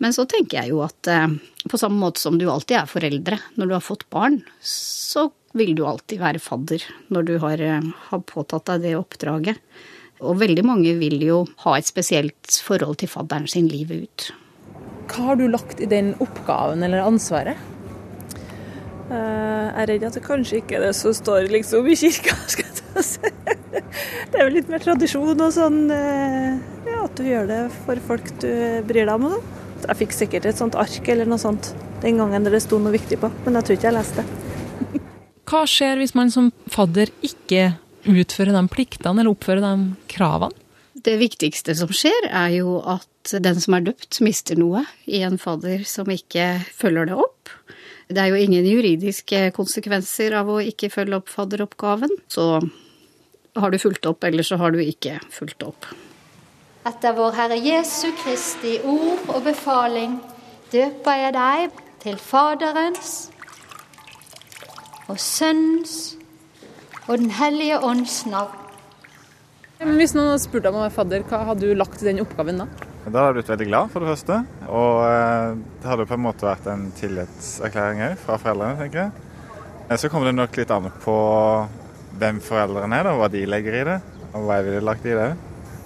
Men 0.00 0.16
så 0.16 0.24
tenker 0.28 0.62
jeg 0.62 0.72
jo 0.72 0.80
at 0.84 1.10
eh, 1.12 1.36
på 1.68 1.80
samme 1.80 2.00
måte 2.00 2.22
som 2.22 2.36
du 2.40 2.46
alltid 2.48 2.78
er 2.80 2.88
foreldre 2.88 3.40
når 3.60 3.68
du 3.68 3.76
har 3.76 3.84
fått 3.84 4.06
barn, 4.12 4.40
så 4.64 5.28
vil 5.56 5.74
du 5.76 5.84
alltid 5.88 6.20
være 6.22 6.42
fadder 6.42 6.84
når 7.12 7.26
du 7.28 7.34
har, 7.42 7.64
eh, 7.64 7.88
har 8.10 8.28
påtatt 8.28 8.68
deg 8.72 8.86
det 8.88 8.94
oppdraget. 9.00 9.60
Og 10.20 10.36
veldig 10.40 10.64
mange 10.68 10.92
vil 11.00 11.20
jo 11.24 11.42
ha 11.64 11.78
et 11.78 11.88
spesielt 11.88 12.60
forhold 12.64 13.00
til 13.00 13.08
fadderen 13.08 13.48
sin 13.48 13.68
livet 13.72 14.04
ut. 14.04 14.30
Hva 15.10 15.30
har 15.30 15.40
du 15.40 15.46
lagt 15.48 15.80
i 15.80 15.88
den 15.90 16.12
oppgaven 16.22 16.84
eller 16.86 17.08
ansvaret? 17.08 17.60
Eh, 19.10 19.66
jeg 19.66 19.82
er 19.82 19.88
redd 19.90 20.04
at 20.06 20.16
det 20.18 20.22
kanskje 20.22 20.60
ikke 20.60 20.76
er 20.78 20.84
det 20.86 20.92
som 20.94 21.14
står 21.14 21.48
liksom 21.50 21.88
i 21.90 21.96
kirka. 21.98 22.36
skal 22.52 22.68
jeg 22.70 23.06
si. 23.06 23.32
Det 24.30 24.38
er 24.38 24.44
jo 24.44 24.54
litt 24.54 24.70
mer 24.70 24.82
tradisjon 24.82 25.34
og 25.34 25.54
sånn 25.54 25.80
eh, 25.94 26.60
ja, 26.86 27.00
at 27.02 27.16
du 27.18 27.26
gjør 27.26 27.48
det 27.50 27.62
for 27.82 28.02
folk 28.06 28.30
du 28.42 28.50
bryr 28.86 29.08
deg 29.08 29.14
om. 29.16 29.26
Da. 29.34 29.40
Jeg 29.88 30.00
fikk 30.04 30.14
sikkert 30.14 30.46
et 30.46 30.60
sånt 30.60 30.78
ark 30.78 31.10
eller 31.10 31.26
noe 31.26 31.40
sånt 31.42 31.72
den 32.04 32.20
gangen 32.20 32.46
det 32.46 32.62
sto 32.62 32.78
noe 32.80 32.94
viktig 32.94 33.18
på, 33.20 33.28
men 33.44 33.58
jeg 33.58 33.66
tror 33.66 33.78
ikke 33.78 33.88
jeg 33.90 33.98
leste 33.98 34.22
det. 34.22 35.02
Hva 35.50 35.64
skjer 35.68 35.98
hvis 36.00 36.14
man 36.14 36.30
som 36.32 36.52
fadder 36.70 37.10
ikke 37.26 37.72
utfører 38.08 38.54
de 38.54 38.62
pliktene 38.70 39.20
eller 39.20 39.34
oppfører 39.34 39.64
de 39.64 39.74
kravene? 40.12 40.54
Det 41.00 41.16
viktigste 41.16 41.72
som 41.78 41.90
skjer, 41.94 42.26
er 42.28 42.50
jo 42.58 42.78
at 42.84 43.32
den 43.40 43.60
som 43.62 43.76
er 43.76 43.84
døpt, 43.86 44.18
mister 44.24 44.58
noe 44.60 44.82
i 45.08 45.22
en 45.24 45.38
fadder 45.40 45.84
som 45.88 46.08
ikke 46.12 46.58
følger 46.76 47.08
det 47.08 47.16
opp. 47.16 47.39
Det 48.10 48.18
er 48.18 48.32
jo 48.32 48.38
ingen 48.42 48.66
juridiske 48.66 49.52
konsekvenser 49.54 50.34
av 50.40 50.48
å 50.50 50.58
ikke 50.66 50.90
følge 50.90 51.20
opp 51.20 51.28
fadderoppgaven. 51.30 52.10
Så 52.26 52.46
har 53.60 53.70
du 53.70 53.78
fulgt 53.78 54.06
opp, 54.10 54.24
eller 54.26 54.46
så 54.46 54.58
har 54.58 54.74
du 54.74 54.80
ikke 54.82 55.20
fulgt 55.30 55.62
opp. 55.62 55.86
Etter 56.90 57.14
vår 57.14 57.36
Herre 57.36 57.58
Jesu 57.60 58.08
Kristi 58.18 58.78
ord 58.88 59.28
og 59.30 59.44
befaling 59.46 60.16
døper 60.72 61.22
jeg 61.22 61.34
deg 61.36 61.78
til 62.02 62.16
Faderens 62.18 63.28
og 65.10 65.18
Sønnens 65.20 66.16
og 67.06 67.18
Den 67.18 67.30
hellige 67.34 67.78
ånds 67.82 68.24
navn. 68.30 68.56
Hvis 69.80 70.12
noen 70.14 70.32
hadde 70.32 70.42
spurt 70.42 70.66
deg 70.66 70.74
om 70.74 70.82
å 70.82 70.84
være 70.84 70.94
fadder, 70.94 71.22
hva 71.26 71.44
hadde 71.48 71.66
du 71.66 71.78
lagt 71.78 72.02
i 72.02 72.10
den 72.10 72.20
oppgaven 72.22 72.62
da? 72.62 72.89
Da 73.00 73.14
hadde 73.16 73.28
jeg 73.30 73.36
blitt 73.38 73.50
veldig 73.54 73.66
glad, 73.70 73.90
for 73.92 74.04
det 74.04 74.10
første. 74.12 74.36
Og 74.68 74.98
eh, 75.06 75.54
det 75.80 75.88
hadde 75.88 76.06
på 76.10 76.16
en 76.18 76.24
måte 76.26 76.44
vært 76.44 76.66
en 76.68 76.90
tillitserklæring 76.98 78.02
òg 78.10 78.18
fra 78.20 78.36
foreldrene, 78.42 78.76
tenker 78.76 79.06
jeg. 79.06 79.30
Eh, 79.88 79.96
så 79.96 80.10
kommer 80.12 80.28
det 80.28 80.36
nok 80.36 80.58
litt 80.60 80.74
an 80.74 80.90
på 81.00 81.16
hvem 82.20 82.42
foreldrene 82.44 83.00
er, 83.00 83.08
da, 83.08 83.16
hva 83.16 83.30
de 83.32 83.46
legger 83.48 83.78
i 83.80 83.86
det. 83.88 83.96
Og 84.34 84.44
hva 84.44 84.60
jeg 84.60 84.68
ville 84.68 84.84
lagt 84.84 85.08
i 85.08 85.16
det. 85.16 85.32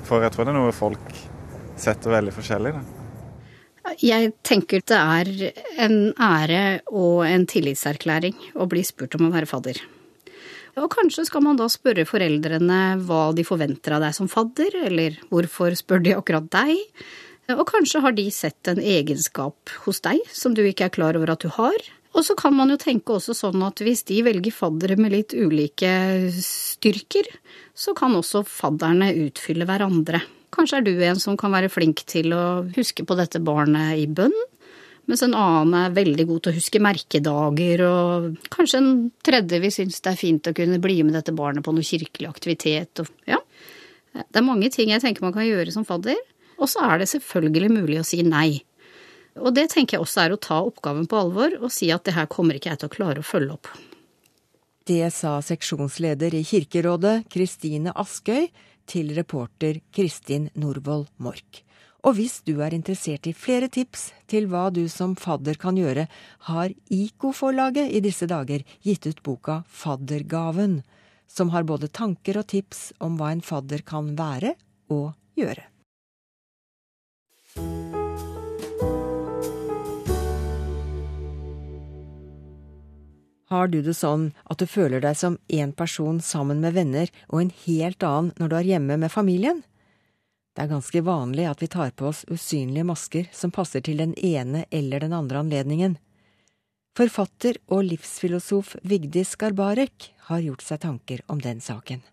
For 0.09 0.27
jeg 0.27 0.35
tror 0.35 0.49
det 0.49 0.55
er 0.57 0.59
noe 0.59 0.75
folk 0.75 1.17
setter 1.81 2.19
veldig 2.19 2.35
forskjellig. 2.35 2.75
da. 2.75 3.95
Jeg 4.01 4.33
tenker 4.43 4.83
det 4.89 4.99
er 4.99 5.31
en 5.87 5.99
ære 6.19 6.63
og 6.91 7.27
en 7.29 7.45
tillitserklæring 7.47 8.35
å 8.59 8.67
bli 8.67 8.83
spurt 8.87 9.15
om 9.19 9.29
å 9.29 9.35
være 9.35 9.49
fadder. 9.49 9.79
Og 10.81 10.89
kanskje 10.91 11.27
skal 11.29 11.45
man 11.45 11.59
da 11.59 11.69
spørre 11.71 12.07
foreldrene 12.09 12.81
hva 13.07 13.29
de 13.37 13.45
forventer 13.47 13.95
av 13.95 14.03
deg 14.03 14.17
som 14.17 14.31
fadder, 14.31 14.75
eller 14.89 15.21
hvorfor 15.31 15.77
spør 15.79 16.03
de 16.03 16.17
akkurat 16.17 16.49
deg? 16.51 16.81
Og 17.55 17.67
kanskje 17.69 18.01
har 18.03 18.15
de 18.17 18.25
sett 18.33 18.71
en 18.73 18.81
egenskap 18.81 19.71
hos 19.85 20.01
deg 20.05 20.23
som 20.33 20.55
du 20.57 20.65
ikke 20.65 20.89
er 20.89 20.95
klar 20.95 21.19
over 21.19 21.35
at 21.35 21.45
du 21.45 21.53
har? 21.53 21.77
Og 22.15 22.23
så 22.27 22.37
kan 22.39 22.55
man 22.55 22.71
jo 22.71 22.79
tenke 22.79 23.17
også 23.17 23.35
sånn 23.37 23.63
at 23.67 23.83
hvis 23.83 24.05
de 24.09 24.21
velger 24.27 24.55
faddere 24.55 24.97
med 24.99 25.13
litt 25.15 25.35
ulike 25.35 25.91
styrker, 26.39 27.27
så 27.75 27.95
kan 27.99 28.15
også 28.15 28.45
fadderne 28.47 29.11
utfylle 29.27 29.67
hverandre. 29.69 30.23
Kanskje 30.55 30.79
er 30.79 30.87
du 30.87 30.93
en 31.03 31.19
som 31.19 31.39
kan 31.39 31.55
være 31.55 31.71
flink 31.73 32.05
til 32.11 32.31
å 32.35 32.45
huske 32.77 33.03
på 33.07 33.17
dette 33.19 33.43
barnet 33.43 33.99
i 33.99 34.07
bønn, 34.07 34.35
mens 35.11 35.23
en 35.25 35.37
annen 35.37 35.75
er 35.79 35.97
veldig 35.97 36.27
god 36.29 36.45
til 36.45 36.53
å 36.53 36.57
huske 36.59 36.83
merkedager, 36.83 37.85
og 37.87 38.51
kanskje 38.55 38.81
en 38.81 38.93
tredje 39.25 39.61
vil 39.63 39.75
synes 39.75 40.01
det 40.05 40.13
er 40.13 40.21
fint 40.21 40.51
å 40.51 40.55
kunne 40.57 40.81
bli 40.83 41.01
med 41.05 41.17
dette 41.19 41.35
barnet 41.37 41.65
på 41.67 41.75
noe 41.77 41.85
kirkelig 41.85 42.31
aktivitet. 42.31 43.05
Og, 43.05 43.11
ja. 43.29 43.41
Det 44.15 44.41
er 44.41 44.47
mange 44.47 44.71
ting 44.73 44.93
jeg 44.95 45.03
tenker 45.03 45.27
man 45.27 45.35
kan 45.37 45.47
gjøre 45.47 45.75
som 45.75 45.87
fadder, 45.89 46.21
og 46.55 46.71
så 46.71 46.85
er 46.87 47.03
det 47.03 47.11
selvfølgelig 47.11 47.73
mulig 47.75 47.99
å 48.01 48.07
si 48.07 48.23
nei. 48.27 48.63
Og 49.43 49.51
det 49.57 49.67
tenker 49.73 49.97
jeg 49.97 50.05
også 50.05 50.23
er 50.23 50.35
å 50.35 50.41
ta 50.41 50.61
oppgaven 50.63 51.09
på 51.11 51.19
alvor 51.19 51.57
og 51.59 51.73
si 51.75 51.91
at 51.91 52.05
det 52.07 52.15
her 52.15 52.31
kommer 52.31 52.57
ikke 52.57 52.71
jeg 52.71 52.85
til 52.85 52.91
å 52.91 52.95
klare 52.95 53.25
å 53.25 53.27
følge 53.27 53.57
opp. 53.57 53.71
Det 54.85 55.09
sa 55.17 55.39
seksjonsleder 55.43 56.37
i 56.37 56.45
Kirkerådet, 56.45 57.25
Kristine 57.33 57.95
Askøy, 57.97 58.51
til 58.85 59.15
reporter 59.17 59.81
Kristin 59.97 60.51
Norvoll 60.61 61.07
Mork. 61.25 61.64
Og 62.05 62.19
hvis 62.19 62.43
du 62.45 62.59
er 62.61 62.75
interessert 62.77 63.25
i 63.25 63.33
flere 63.33 63.71
tips 63.73 64.11
til 64.29 64.45
hva 64.53 64.67
du 64.69 64.83
som 64.93 65.15
fadder 65.17 65.57
kan 65.61 65.79
gjøre, 65.81 66.05
har 66.51 66.75
IKO-forlaget 66.93 67.95
i 67.97 68.03
disse 68.05 68.29
dager 68.29 68.65
gitt 68.85 69.09
ut 69.09 69.23
boka 69.25 69.63
Faddergaven, 69.65 70.83
som 71.25 71.55
har 71.57 71.65
både 71.65 71.89
tanker 71.89 72.43
og 72.43 72.51
tips 72.53 72.91
om 73.01 73.17
hva 73.17 73.33
en 73.33 73.41
fadder 73.41 73.81
kan 73.89 74.13
være 74.19 74.53
og 74.93 75.15
gjøre. 75.41 75.65
Har 83.49 83.69
du 83.71 83.81
det 83.87 83.95
sånn 83.97 84.33
at 84.51 84.61
du 84.61 84.69
føler 84.69 85.01
deg 85.01 85.17
som 85.17 85.39
én 85.49 85.73
person 85.73 86.19
sammen 86.21 86.61
med 86.61 86.75
venner 86.77 87.09
og 87.31 87.47
en 87.47 87.53
helt 87.65 88.05
annen 88.05 88.35
når 88.41 88.51
du 88.51 88.57
er 88.59 88.75
hjemme 88.75 88.99
med 89.01 89.13
familien? 89.15 89.65
Det 90.55 90.63
er 90.63 90.71
ganske 90.71 91.01
vanlig 91.03 91.49
at 91.51 91.63
vi 91.63 91.67
tar 91.67 91.91
på 91.99 92.07
oss 92.13 92.23
usynlige 92.31 92.87
masker 92.87 93.31
som 93.35 93.51
passer 93.51 93.83
til 93.83 93.99
den 93.99 94.15
ene 94.15 94.65
eller 94.71 95.03
den 95.03 95.13
andre 95.13 95.43
anledningen. 95.43 95.97
Forfatter 96.95 97.59
og 97.75 97.83
livsfilosof 97.89 98.77
Vigdis 98.87 99.35
Garbarek 99.35 100.13
har 100.29 100.45
gjort 100.45 100.63
seg 100.63 100.85
tanker 100.85 101.25
om 101.27 101.43
den 101.43 101.59
saken. 101.61 102.05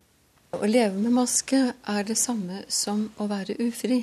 Å 0.57 0.65
leve 0.65 0.97
med 0.97 1.13
maske 1.13 1.59
er 1.69 2.07
det 2.07 2.17
samme 2.17 2.63
som 2.67 3.05
å 3.21 3.29
være 3.29 3.59
ufri. 3.61 4.01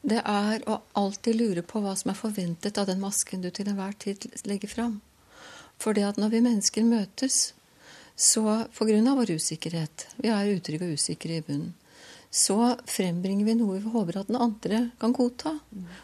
Det 0.00 0.22
er 0.24 0.64
å 0.70 0.80
alltid 0.96 1.36
lure 1.36 1.62
på 1.66 1.84
hva 1.84 1.92
som 1.98 2.14
er 2.14 2.18
forventet 2.18 2.80
av 2.80 2.88
den 2.88 3.04
masken 3.04 3.44
du 3.44 3.50
til 3.50 3.68
enhver 3.68 3.92
tid 4.00 4.24
legger 4.48 4.72
fram. 4.72 5.00
For 5.76 5.92
det 5.92 6.06
at 6.08 6.16
når 6.16 6.32
vi 6.32 6.44
mennesker 6.48 6.88
møtes, 6.88 7.52
så 8.16 8.62
på 8.72 8.88
grunn 8.88 9.12
av 9.12 9.20
vår 9.20 9.36
usikkerhet, 9.36 10.08
vi 10.16 10.32
er 10.32 10.54
utrygge 10.56 10.88
og 10.88 10.96
usikre 10.96 11.36
i 11.36 11.44
bunnen, 11.44 11.74
så 12.36 12.76
frembringer 12.84 13.46
vi 13.48 13.54
noe 13.56 13.78
vi 13.80 13.90
håper 13.94 14.18
at 14.20 14.28
den 14.28 14.36
andre 14.36 14.80
kan 15.00 15.14
godta. 15.16 15.54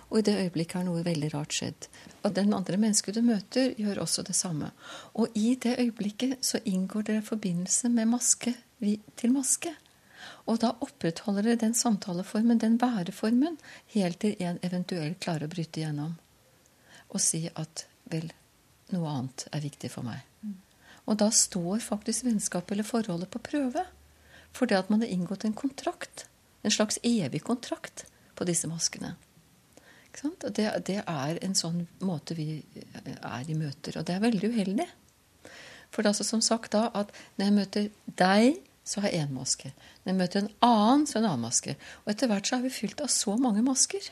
Og 0.08 0.18
i 0.18 0.24
det 0.24 0.38
øyeblikket 0.46 0.78
har 0.78 0.86
noe 0.86 1.04
veldig 1.04 1.28
rart 1.34 1.52
skjedd. 1.52 1.88
Og 2.24 2.32
den 2.38 2.54
andre 2.56 2.78
mennesket 2.80 3.18
du 3.18 3.20
møter, 3.26 3.74
gjør 3.76 4.00
også 4.06 4.24
det 4.24 4.36
samme. 4.38 4.70
Og 5.12 5.36
i 5.36 5.52
det 5.60 5.76
øyeblikket 5.82 6.40
så 6.40 6.62
inngår 6.64 7.04
det 7.10 7.18
forbindelse 7.28 7.92
med 7.92 8.08
maske 8.14 8.54
til 8.80 9.36
maske. 9.36 9.74
Og 10.48 10.62
da 10.64 10.72
opprettholder 10.80 11.52
det 11.52 11.60
den 11.66 11.76
samtaleformen, 11.76 12.58
den 12.58 12.80
væreformen, 12.80 13.60
helt 13.92 14.22
til 14.24 14.40
en 14.40 14.60
eventuelt 14.64 15.20
klarer 15.20 15.50
å 15.50 15.52
bryte 15.52 15.82
igjennom. 15.82 16.16
Og 17.12 17.20
si 17.20 17.44
at 17.52 17.84
vel, 18.08 18.32
noe 18.96 19.18
annet 19.18 19.50
er 19.52 19.68
viktig 19.68 19.92
for 19.92 20.08
meg. 20.08 20.24
Og 21.04 21.18
da 21.20 21.28
står 21.34 21.82
faktisk 21.84 22.24
vennskapet 22.24 22.72
eller 22.72 22.88
forholdet 22.88 23.28
på 23.28 23.42
prøve. 23.52 23.84
Fordi 24.56 24.76
at 24.76 24.90
man 24.92 25.02
har 25.04 25.12
inngått 25.12 25.44
en 25.48 25.56
kontrakt. 25.56 26.26
En 26.62 26.74
slags 26.74 26.98
evig 27.02 27.42
kontrakt 27.44 28.06
på 28.38 28.46
disse 28.48 28.68
maskene. 28.70 29.16
Og 30.22 30.50
det, 30.54 30.66
det, 30.86 30.98
er 31.08 31.38
en 31.42 31.54
sånn 31.56 31.86
måte 32.04 32.36
vi 32.36 32.60
er 32.92 33.48
i 33.48 33.56
møter. 33.56 33.96
Og 33.98 34.06
det 34.06 34.16
er 34.16 34.26
veldig 34.26 34.50
uheldig. 34.52 34.88
For 35.92 36.02
det 36.02 36.08
er 36.08 36.12
altså 36.12 36.26
som 36.28 36.42
sagt 36.44 36.74
da 36.76 36.88
at 36.96 37.10
når 37.38 37.46
jeg 37.46 37.56
møter 37.56 37.88
deg, 38.20 38.60
så 38.84 39.02
har 39.02 39.12
jeg 39.12 39.26
én 39.26 39.34
maske. 39.34 39.70
Når 40.02 40.12
jeg 40.12 40.18
møter 40.18 40.42
en 40.42 40.52
annen, 40.66 41.06
så 41.06 41.16
har 41.16 41.22
jeg 41.22 41.26
en 41.26 41.30
annen 41.32 41.46
maske. 41.46 41.76
Og 42.02 42.12
etter 42.12 42.30
hvert 42.30 42.48
så 42.48 42.58
er 42.58 42.66
vi 42.66 42.74
fylt 42.74 43.02
av 43.04 43.10
så 43.12 43.36
mange 43.40 43.64
masker. 43.64 44.10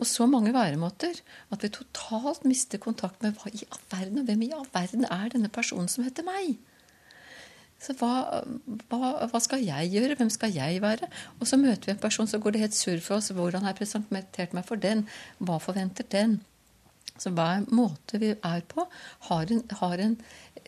Og 0.00 0.08
så 0.08 0.26
mange 0.28 0.52
væremåter 0.54 1.20
at 1.54 1.64
vi 1.64 1.72
totalt 1.72 2.44
mister 2.48 2.80
kontakt 2.82 3.22
med 3.24 3.36
hva 3.38 3.52
i 3.52 3.64
all 3.70 3.84
verden, 3.92 4.24
hvem 4.26 4.46
i 4.46 4.52
all 4.56 4.66
verden 4.74 5.06
er 5.08 5.30
denne 5.32 5.50
personen 5.52 5.90
som 5.90 6.04
heter 6.06 6.26
meg? 6.26 6.56
Så 7.82 7.92
hva, 8.00 8.40
hva, 8.88 9.10
hva, 9.28 9.40
skal 9.42 9.64
jeg 9.64 9.90
gjøre? 9.92 10.16
Hvem 10.16 10.30
skal 10.32 10.54
jeg 10.54 10.80
være? 10.82 11.08
Og 11.40 11.48
så 11.48 11.58
møter 11.60 11.90
vi 11.90 11.94
en 11.96 12.00
person, 12.00 12.28
så 12.30 12.40
går 12.40 12.54
det 12.54 12.64
helt 12.64 12.78
surr 12.78 13.02
for 13.04 13.18
oss. 13.18 13.32
Hvordan 13.34 13.66
har 13.66 13.74
jeg 13.74 13.82
presentert 13.82 14.56
meg 14.56 14.66
for 14.68 14.80
den? 14.80 15.04
Hva 15.42 15.58
forventer 15.60 16.08
den? 16.08 16.38
Så 17.20 17.30
hver 17.30 17.66
måte 17.70 18.18
vi 18.18 18.32
er 18.34 18.64
på, 18.66 18.86
har 19.28 19.52
en, 19.52 19.60
har 19.80 20.00
en, 20.02 20.16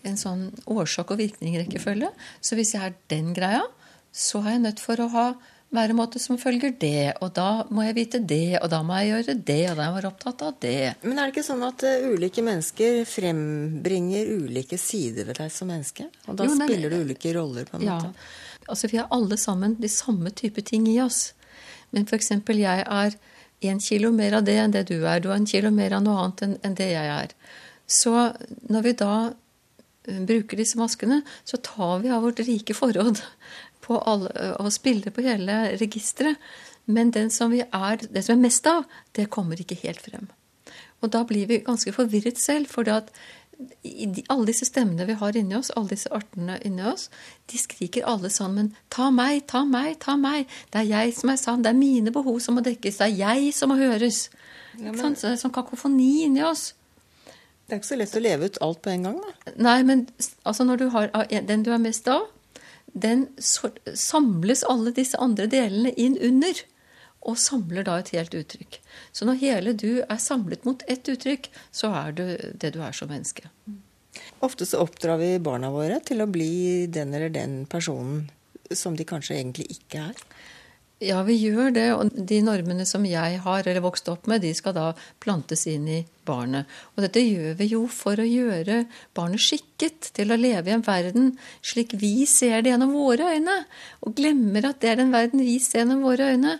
en 0.06 0.20
sånn 0.20 0.44
årsak- 0.70 1.10
og 1.14 1.18
virkning-rekkefølge. 1.22 2.12
Så 2.40 2.58
hvis 2.58 2.74
jeg 2.76 2.84
er 2.84 2.98
den 3.10 3.32
greia, 3.34 3.64
så 4.14 4.44
er 4.44 4.54
jeg 4.54 4.66
nødt 4.68 4.82
for 4.84 5.02
å 5.02 5.10
ha 5.16 5.26
væremåte 5.74 6.20
som 6.22 6.38
følger 6.38 6.74
det, 6.80 7.16
og 7.24 7.32
da 7.36 7.66
må 7.74 7.84
jeg 7.86 7.96
vite 7.96 8.20
det, 8.22 8.58
og 8.60 8.70
da 8.70 8.82
må 8.86 8.98
jeg 9.00 9.10
gjøre 9.10 9.34
det, 9.48 9.62
og 9.70 9.76
da 9.76 9.82
må 9.82 9.86
jeg 9.88 9.96
være 9.96 10.10
opptatt 10.12 10.44
av 10.46 10.58
det. 10.62 10.80
Men 11.02 11.18
er 11.18 11.26
det 11.26 11.34
ikke 11.34 11.46
sånn 11.46 11.64
at 11.66 11.84
uh, 11.86 12.08
ulike 12.12 12.44
mennesker 12.46 13.00
frembringer 13.10 14.30
ulike 14.38 14.78
sider 14.80 15.28
ved 15.28 15.40
deg 15.40 15.52
som 15.52 15.70
menneske? 15.72 16.08
Og 16.26 16.38
da 16.38 16.46
jo, 16.46 16.56
men, 16.58 16.70
spiller 16.70 16.94
du 16.94 17.00
ulike 17.08 17.34
roller, 17.36 17.66
på 17.68 17.80
en 17.80 17.88
ja. 17.88 17.96
måte? 17.98 18.28
Altså, 18.66 18.90
vi 18.90 19.00
har 19.00 19.10
alle 19.14 19.38
sammen 19.38 19.76
de 19.82 19.90
samme 19.90 20.30
type 20.34 20.62
ting 20.66 20.86
i 20.90 21.00
oss. 21.02 21.30
Men 21.94 22.06
f.eks. 22.06 22.32
jeg 22.34 22.86
er 22.86 23.18
én 23.66 23.80
kilo 23.82 24.12
mer 24.14 24.38
av 24.38 24.46
det 24.46 24.56
enn 24.60 24.74
det 24.74 24.86
du 24.90 24.98
er. 25.00 25.20
Du 25.22 25.30
er 25.30 25.38
en 25.38 25.48
kilo 25.48 25.70
mer 25.74 25.96
av 25.96 26.04
noe 26.04 26.22
annet 26.22 26.46
enn, 26.46 26.56
enn 26.66 26.78
det 26.78 26.90
jeg 26.92 27.12
er. 27.14 27.34
Så 27.86 28.14
når 28.70 28.86
vi 28.86 28.94
da 28.98 29.14
bruker 30.06 30.58
disse 30.60 30.78
maskene, 30.78 31.20
så 31.44 31.58
tar 31.62 32.02
vi 32.02 32.10
av 32.14 32.22
vårt 32.22 32.42
rike 32.46 32.74
forråd 32.76 33.20
på 33.86 34.00
alle, 34.02 34.32
og 34.58 34.72
spiller 34.74 35.14
på 35.14 35.24
hele 35.26 35.76
registeret. 35.80 36.42
Men 36.86 37.10
den 37.14 37.32
som 37.34 37.50
vi 37.50 37.64
er, 37.64 38.02
det 38.02 38.22
som 38.26 38.36
er 38.36 38.44
mest 38.46 38.66
av, 38.70 38.84
det 39.18 39.30
kommer 39.34 39.58
ikke 39.58 39.78
helt 39.82 40.02
frem. 40.04 40.28
Og 41.02 41.10
da 41.14 41.24
blir 41.26 41.48
vi 41.50 41.64
ganske 41.66 41.92
forvirret 41.94 42.38
selv. 42.38 42.70
For 42.70 42.86
at 42.92 43.10
alle 44.28 44.46
disse 44.48 44.68
stemmene 44.68 45.06
vi 45.08 45.16
har 45.18 45.36
inni 45.36 45.56
oss, 45.56 45.72
alle 45.76 45.94
disse 45.94 46.12
artene 46.14 46.58
inni 46.66 46.84
oss, 46.86 47.08
de 47.50 47.58
skriker 47.58 48.06
alle 48.06 48.30
sammen 48.30 48.74
'ta 48.90 49.10
meg, 49.10 49.46
ta 49.46 49.64
meg, 49.64 49.98
ta 50.00 50.16
meg'. 50.16 50.46
Det 50.70 50.80
er 50.80 50.90
jeg 50.90 51.14
som 51.16 51.30
er 51.30 51.36
sann, 51.36 51.62
det 51.62 51.70
er 51.70 51.78
mine 51.78 52.12
behov 52.12 52.40
som 52.40 52.54
må 52.54 52.60
dekkes, 52.60 52.98
det 52.98 53.06
er 53.06 53.16
jeg 53.16 53.54
som 53.54 53.68
må 53.68 53.76
høres. 53.76 54.30
Ja, 54.76 54.92
men... 54.92 55.00
sånn, 55.00 55.16
så 55.16 55.28
er 55.32 55.36
sånn 55.40 55.56
kakofoni 55.56 56.24
inni 56.24 56.42
oss. 56.42 56.74
Det 57.66 57.74
er 57.74 57.80
ikke 57.80 57.88
så 57.88 57.98
lett 57.98 58.16
å 58.16 58.20
leve 58.22 58.46
ut 58.46 58.58
alt 58.62 58.82
på 58.82 58.90
en 58.90 59.02
gang, 59.08 59.16
da. 59.18 59.52
Nei, 59.56 59.82
men 59.82 60.06
altså 60.44 60.64
når 60.64 60.76
du 60.76 60.88
har 60.94 61.10
den 61.48 61.64
du 61.66 61.72
er 61.72 61.82
mest 61.82 62.06
av, 62.08 62.28
den 62.96 63.26
samles 63.42 64.64
alle 64.64 64.92
disse 64.96 65.18
andre 65.20 65.48
delene 65.52 65.92
inn 66.00 66.16
under 66.24 66.62
og 67.26 67.38
samler 67.40 67.84
da 67.86 67.98
et 68.00 68.12
helt 68.14 68.34
uttrykk. 68.38 68.78
Så 69.12 69.26
når 69.26 69.40
hele 69.42 69.74
du 69.74 69.90
er 70.04 70.20
samlet 70.22 70.64
mot 70.68 70.84
ett 70.88 71.08
uttrykk, 71.10 71.50
så 71.74 71.90
er 72.04 72.14
du 72.16 72.24
det 72.54 72.72
du 72.76 72.80
er 72.84 72.94
som 72.96 73.10
menneske. 73.10 73.50
Ofte 74.46 74.66
så 74.68 74.80
oppdrar 74.84 75.18
vi 75.20 75.34
barna 75.42 75.72
våre 75.74 75.98
til 76.06 76.22
å 76.22 76.30
bli 76.30 76.86
den 76.92 77.14
eller 77.16 77.32
den 77.32 77.64
personen 77.70 78.28
som 78.70 78.96
de 78.98 79.06
kanskje 79.06 79.36
egentlig 79.36 79.68
ikke 79.76 80.06
er. 80.10 80.22
Ja, 81.04 81.18
vi 81.28 81.34
gjør 81.36 81.74
det. 81.76 81.86
Og 81.92 82.12
de 82.28 82.38
normene 82.40 82.86
som 82.88 83.04
jeg 83.04 83.40
har 83.44 83.66
eller 83.68 83.84
vokst 83.84 84.08
opp 84.08 84.24
med, 84.30 84.40
de 84.40 84.54
skal 84.56 84.72
da 84.76 84.86
plantes 85.20 85.66
inn 85.68 85.84
i 85.92 85.98
barnet. 86.24 86.64
Og 86.96 87.04
dette 87.04 87.20
gjør 87.20 87.58
vi 87.58 87.68
jo 87.74 87.82
for 87.92 88.16
å 88.16 88.24
gjøre 88.24 88.86
barnet 89.16 89.44
skikket 89.44 90.08
til 90.16 90.32
å 90.32 90.40
leve 90.40 90.72
i 90.72 90.76
en 90.76 90.86
verden 90.86 91.34
slik 91.60 91.92
vi 92.00 92.24
ser 92.30 92.64
det 92.64 92.72
gjennom 92.72 92.96
våre 92.96 93.34
øyne. 93.36 93.58
Og 94.08 94.16
glemmer 94.16 94.70
at 94.70 94.80
det 94.80 94.94
er 94.94 95.02
den 95.02 95.12
verden 95.12 95.44
vi 95.44 95.58
ser 95.60 95.84
gjennom 95.84 96.00
våre 96.06 96.32
øyne. 96.32 96.58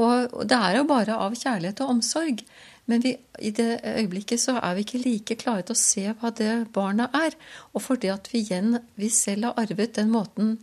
Og 0.00 0.40
det 0.48 0.62
er 0.70 0.80
jo 0.80 0.88
bare 0.88 1.20
av 1.20 1.36
kjærlighet 1.36 1.84
og 1.84 1.96
omsorg. 1.98 2.40
Men 2.88 3.04
vi, 3.04 3.14
i 3.40 3.52
det 3.52 3.82
øyeblikket 3.84 4.40
så 4.40 4.58
er 4.64 4.74
vi 4.76 4.88
ikke 4.88 5.04
like 5.04 5.40
klare 5.40 5.64
til 5.64 5.76
å 5.76 5.84
se 5.84 6.08
hva 6.08 6.32
det 6.32 6.54
barna 6.72 7.12
er. 7.20 7.36
Og 7.76 7.84
fordi 7.84 8.08
at 8.16 8.32
vi 8.32 8.46
igjen, 8.46 8.78
vi 8.96 9.12
selv 9.12 9.50
har 9.50 9.66
arvet 9.68 10.00
den 10.00 10.12
måten 10.12 10.56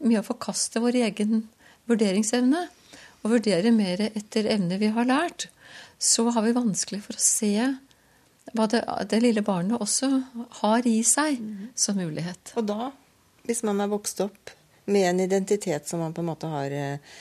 med 0.00 0.20
å 0.20 0.26
forkaste 0.32 0.80
vår 0.80 1.04
egen 1.04 1.42
vurderingsevne, 1.90 2.66
og 3.22 3.36
vurdere 3.36 3.70
mer 3.74 4.08
etter 4.10 4.48
evne 4.50 4.78
vi 4.80 4.90
har 4.94 5.06
lært, 5.06 5.48
så 6.02 6.26
har 6.34 6.42
vi 6.42 6.54
vanskelig 6.56 7.02
for 7.04 7.18
å 7.18 7.22
se 7.22 7.54
hva 8.52 8.66
det, 8.70 8.82
det 9.10 9.20
lille 9.22 9.44
barnet 9.46 9.78
også 9.78 10.08
har 10.62 10.88
i 10.88 10.98
seg 11.06 11.38
som 11.78 12.00
mulighet. 12.00 12.56
Og 12.58 12.66
da, 12.66 12.90
hvis 13.46 13.62
man 13.66 13.80
er 13.84 13.92
vokst 13.92 14.18
opp 14.24 14.50
med 14.90 15.06
en 15.12 15.22
identitet 15.22 15.86
som 15.86 16.02
man 16.02 16.14
på 16.14 16.24
en 16.24 16.32
måte 16.32 16.50
har 16.50 16.74
eh, 16.74 17.14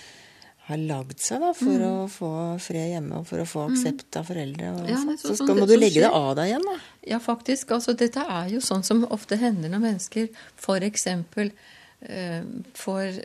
har 0.72 0.80
lagd 0.80 1.20
seg 1.22 1.42
da, 1.42 1.52
for 1.58 1.74
mm. 1.74 1.86
å 1.88 2.08
få 2.12 2.32
fred 2.62 2.94
hjemme 2.94 3.22
og 3.22 3.28
for 3.30 3.44
å 3.44 3.48
få 3.50 3.66
mm. 3.66 3.74
aksept 3.74 4.20
av 4.20 4.30
foreldre. 4.30 4.72
Ja, 4.88 5.02
så, 5.02 5.18
så, 5.20 5.36
skal, 5.40 5.58
må 5.58 5.68
du 5.70 5.76
legge 5.78 6.04
det 6.04 6.12
av 6.14 6.32
deg 6.38 6.52
igjen, 6.52 6.68
da. 6.68 6.78
Ja, 7.14 7.20
faktisk. 7.24 7.74
Altså, 7.76 7.96
dette 7.98 8.24
er 8.24 8.52
jo 8.54 8.62
sånn 8.64 8.86
som 8.88 9.04
ofte 9.10 9.40
hender 9.42 9.74
når 9.74 9.84
mennesker 9.88 10.30
f.eks. 10.62 11.08
Eh, 11.12 12.42
får 12.78 13.22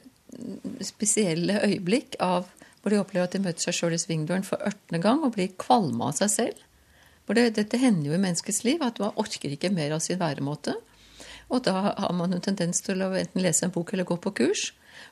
spesielle 0.85 1.61
øyeblikk 1.65 2.17
av 2.23 2.51
hvor 2.81 2.95
de 2.95 3.01
opplever 3.03 3.27
at 3.27 3.35
de 3.35 3.43
møter 3.43 3.67
seg 3.67 3.75
sjøl 3.75 3.97
i 3.97 3.99
svingdøren 3.99 4.47
for 4.47 4.63
ørtende 4.63 5.01
gang 5.03 5.25
og 5.27 5.35
blir 5.35 5.55
kvalme 5.59 6.07
av 6.07 6.19
seg 6.21 6.31
selv. 6.31 6.61
For 7.27 7.35
det, 7.35 7.57
dette 7.57 7.81
hender 7.83 8.13
jo 8.13 8.15
i 8.15 8.23
menneskets 8.23 8.63
liv, 8.63 8.83
at 8.87 9.01
man 9.03 9.17
orker 9.19 9.51
ikke 9.51 9.73
mer 9.75 9.97
av 9.97 10.05
sin 10.05 10.21
væremåte. 10.21 10.77
Og 11.51 11.65
da 11.67 11.75
har 11.99 12.15
man 12.15 12.35
en 12.35 12.43
tendens 12.43 12.83
til 12.87 13.03
å 13.03 13.11
enten 13.19 13.43
lese 13.43 13.67
en 13.67 13.75
bok 13.75 13.93
eller 13.93 14.07
gå 14.07 14.19
på 14.23 14.35
kurs 14.43 14.69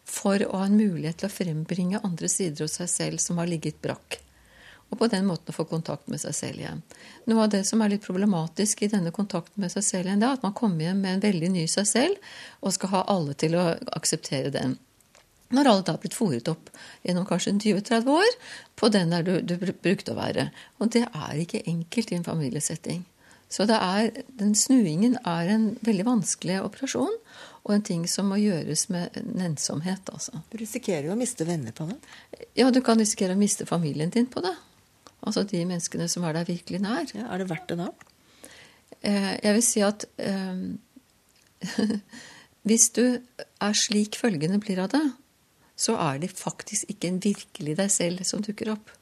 for 0.06 0.42
å 0.46 0.60
ha 0.60 0.68
en 0.68 0.78
mulighet 0.78 1.22
til 1.22 1.30
å 1.30 1.34
frembringe 1.34 2.02
andre 2.06 2.30
sider 2.30 2.66
hos 2.66 2.78
seg 2.80 2.90
selv 2.90 3.22
som 3.22 3.42
har 3.42 3.50
ligget 3.50 3.82
brakk. 3.82 4.20
Og 4.92 4.98
på 5.00 5.08
den 5.10 5.26
måten 5.26 5.50
å 5.50 5.56
få 5.56 5.66
kontakt 5.66 6.06
med 6.12 6.20
seg 6.22 6.36
selv 6.38 6.62
igjen. 6.62 6.82
Noe 7.26 7.46
av 7.46 7.52
det 7.54 7.64
som 7.66 7.82
er 7.82 7.94
litt 7.94 8.04
problematisk 8.04 8.84
i 8.84 8.90
denne 8.92 9.10
kontakten 9.14 9.64
med 9.64 9.72
seg 9.74 9.86
selv 9.86 10.10
igjen, 10.10 10.22
det 10.22 10.28
er 10.28 10.38
at 10.38 10.46
man 10.46 10.54
kommer 10.54 10.86
hjem 10.86 11.00
med 11.02 11.16
en 11.16 11.24
veldig 11.24 11.50
ny 11.56 11.64
seg 11.70 11.88
selv 11.90 12.34
og 12.60 12.74
skal 12.76 12.92
ha 12.94 13.04
alle 13.10 13.34
til 13.38 13.56
å 13.58 13.72
akseptere 13.96 14.54
den. 14.54 14.76
Når 15.54 15.70
alle 15.70 15.86
da 15.86 15.94
har 15.94 16.02
blitt 16.02 16.16
fòret 16.18 16.50
opp 16.50 16.70
gjennom 17.06 17.26
kanskje 17.28 17.54
20-30 17.62 18.10
år 18.10 18.36
på 18.80 18.90
den 18.92 19.14
der 19.14 19.26
du, 19.26 19.34
du 19.40 19.56
brukte 19.58 20.14
å 20.14 20.18
være. 20.18 20.48
Og 20.82 20.92
det 20.94 21.06
er 21.06 21.34
ikke 21.40 21.64
enkelt 21.70 22.12
i 22.12 22.18
en 22.18 22.26
familiesetting. 22.26 23.04
Så 23.54 23.66
er, 23.70 24.10
den 24.34 24.54
snuingen 24.58 25.18
er 25.22 25.50
en 25.52 25.66
veldig 25.84 26.06
vanskelig 26.08 26.58
operasjon 26.64 27.12
og 27.64 27.72
en 27.72 27.84
ting 27.86 28.04
som 28.10 28.26
må 28.28 28.40
gjøres 28.40 28.88
med 28.92 29.14
nennsomhet. 29.24 30.10
Altså. 30.10 30.40
Du 30.50 30.58
risikerer 30.60 31.08
jo 31.08 31.14
å 31.14 31.18
miste 31.20 31.46
venner 31.48 31.72
på 31.76 31.86
det? 31.88 31.96
Ja, 32.58 32.70
du 32.74 32.80
kan 32.84 32.98
risikere 33.00 33.36
å 33.36 33.40
miste 33.40 33.66
familien 33.68 34.12
din 34.12 34.26
på 34.30 34.42
det. 34.44 34.52
Altså 35.24 35.46
de 35.48 35.62
menneskene 35.64 36.08
som 36.10 36.26
er 36.26 36.36
deg 36.36 36.50
virkelig 36.50 36.82
nær. 36.84 37.06
Ja, 37.16 37.30
er 37.30 37.40
det 37.40 37.48
verdt 37.52 37.70
det 37.70 37.78
da? 37.80 37.88
Eh, 39.00 39.32
jeg 39.38 39.56
vil 39.56 39.64
si 39.64 39.84
at 39.86 40.04
eh, 40.20 40.64
hvis 42.68 42.90
du 42.96 43.04
er 43.06 43.78
slik 43.78 44.18
følgende 44.20 44.60
blir 44.60 44.82
av 44.84 44.90
det, 44.92 45.04
så 45.76 45.96
er 45.98 46.20
det 46.22 46.32
faktisk 46.34 46.90
ikke 46.90 47.10
en 47.10 47.22
virkelig 47.22 47.76
deg 47.80 47.90
selv 47.92 48.24
som 48.26 48.42
dukker 48.44 48.72
opp. 48.74 48.92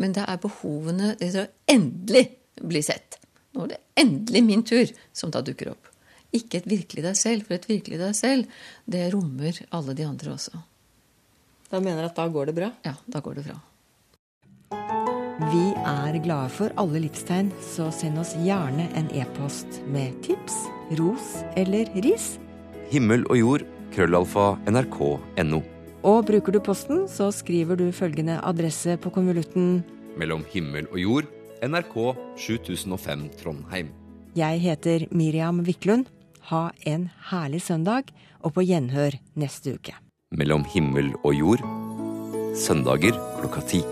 Men 0.00 0.14
det 0.16 0.24
er 0.28 0.40
behovene 0.40 1.14
det 1.20 1.30
er 1.32 1.46
å 1.46 1.50
endelig 1.72 2.26
bli 2.60 2.82
sett. 2.84 3.18
Nå 3.56 3.66
er 3.66 3.74
det 3.74 3.82
endelig 4.00 4.42
min 4.44 4.64
tur, 4.68 4.90
som 5.16 5.32
da 5.32 5.42
dukker 5.44 5.72
opp. 5.72 5.92
Ikke 6.36 6.60
et 6.60 6.68
virkelig 6.68 7.04
deg 7.06 7.16
selv, 7.16 7.46
for 7.46 7.56
et 7.56 7.68
virkelig 7.68 8.00
deg 8.00 8.16
selv, 8.16 8.58
det 8.84 9.06
rommer 9.14 9.62
alle 9.76 9.94
de 9.96 10.04
andre 10.08 10.34
også. 10.34 10.60
Da 11.70 11.80
mener 11.82 12.04
du 12.04 12.10
at 12.10 12.18
da 12.18 12.26
går 12.30 12.50
det 12.50 12.56
bra? 12.58 12.70
Ja, 12.86 12.94
da 13.06 13.22
går 13.24 13.40
det 13.40 13.46
bra. 13.48 13.56
Vi 15.46 15.66
er 15.84 16.16
glade 16.24 16.50
for 16.56 16.72
alle 16.80 17.02
livstegn, 17.04 17.50
så 17.60 17.90
send 17.94 18.20
oss 18.22 18.32
gjerne 18.40 18.88
en 18.98 19.08
e-post 19.14 19.80
med 19.92 20.16
tips, 20.26 20.62
ros 21.00 21.36
eller 21.60 21.90
ris. 22.06 22.34
Himmel 22.92 23.26
og 23.28 23.40
jord, 23.40 23.66
krøllalfa, 23.94 24.54
nrk.no. 24.70 25.75
Og 26.06 26.22
bruker 26.28 26.54
du 26.54 26.60
posten, 26.62 27.06
så 27.10 27.32
skriver 27.34 27.78
du 27.80 27.88
følgende 27.90 28.38
adresse 28.46 28.94
på 29.02 29.10
konvolutten 29.10 29.80
Mellom 30.16 30.44
himmel 30.52 30.86
og 30.92 31.00
jord, 31.02 31.32
NRK 31.66 31.96
7005 32.38 33.24
Trondheim. 33.40 33.90
Jeg 34.36 34.60
heter 34.62 35.08
Miriam 35.10 35.64
Wiklund. 35.66 36.06
Ha 36.52 36.68
en 36.86 37.08
herlig 37.32 37.64
søndag, 37.66 38.14
og 38.38 38.54
på 38.54 38.62
gjenhør 38.62 39.18
neste 39.34 39.74
uke. 39.74 39.96
Mellom 40.30 40.62
himmel 40.70 41.10
og 41.24 41.34
jord, 41.34 41.66
søndager 42.54 43.18
klokka 43.40 43.66
ti. 43.66 43.82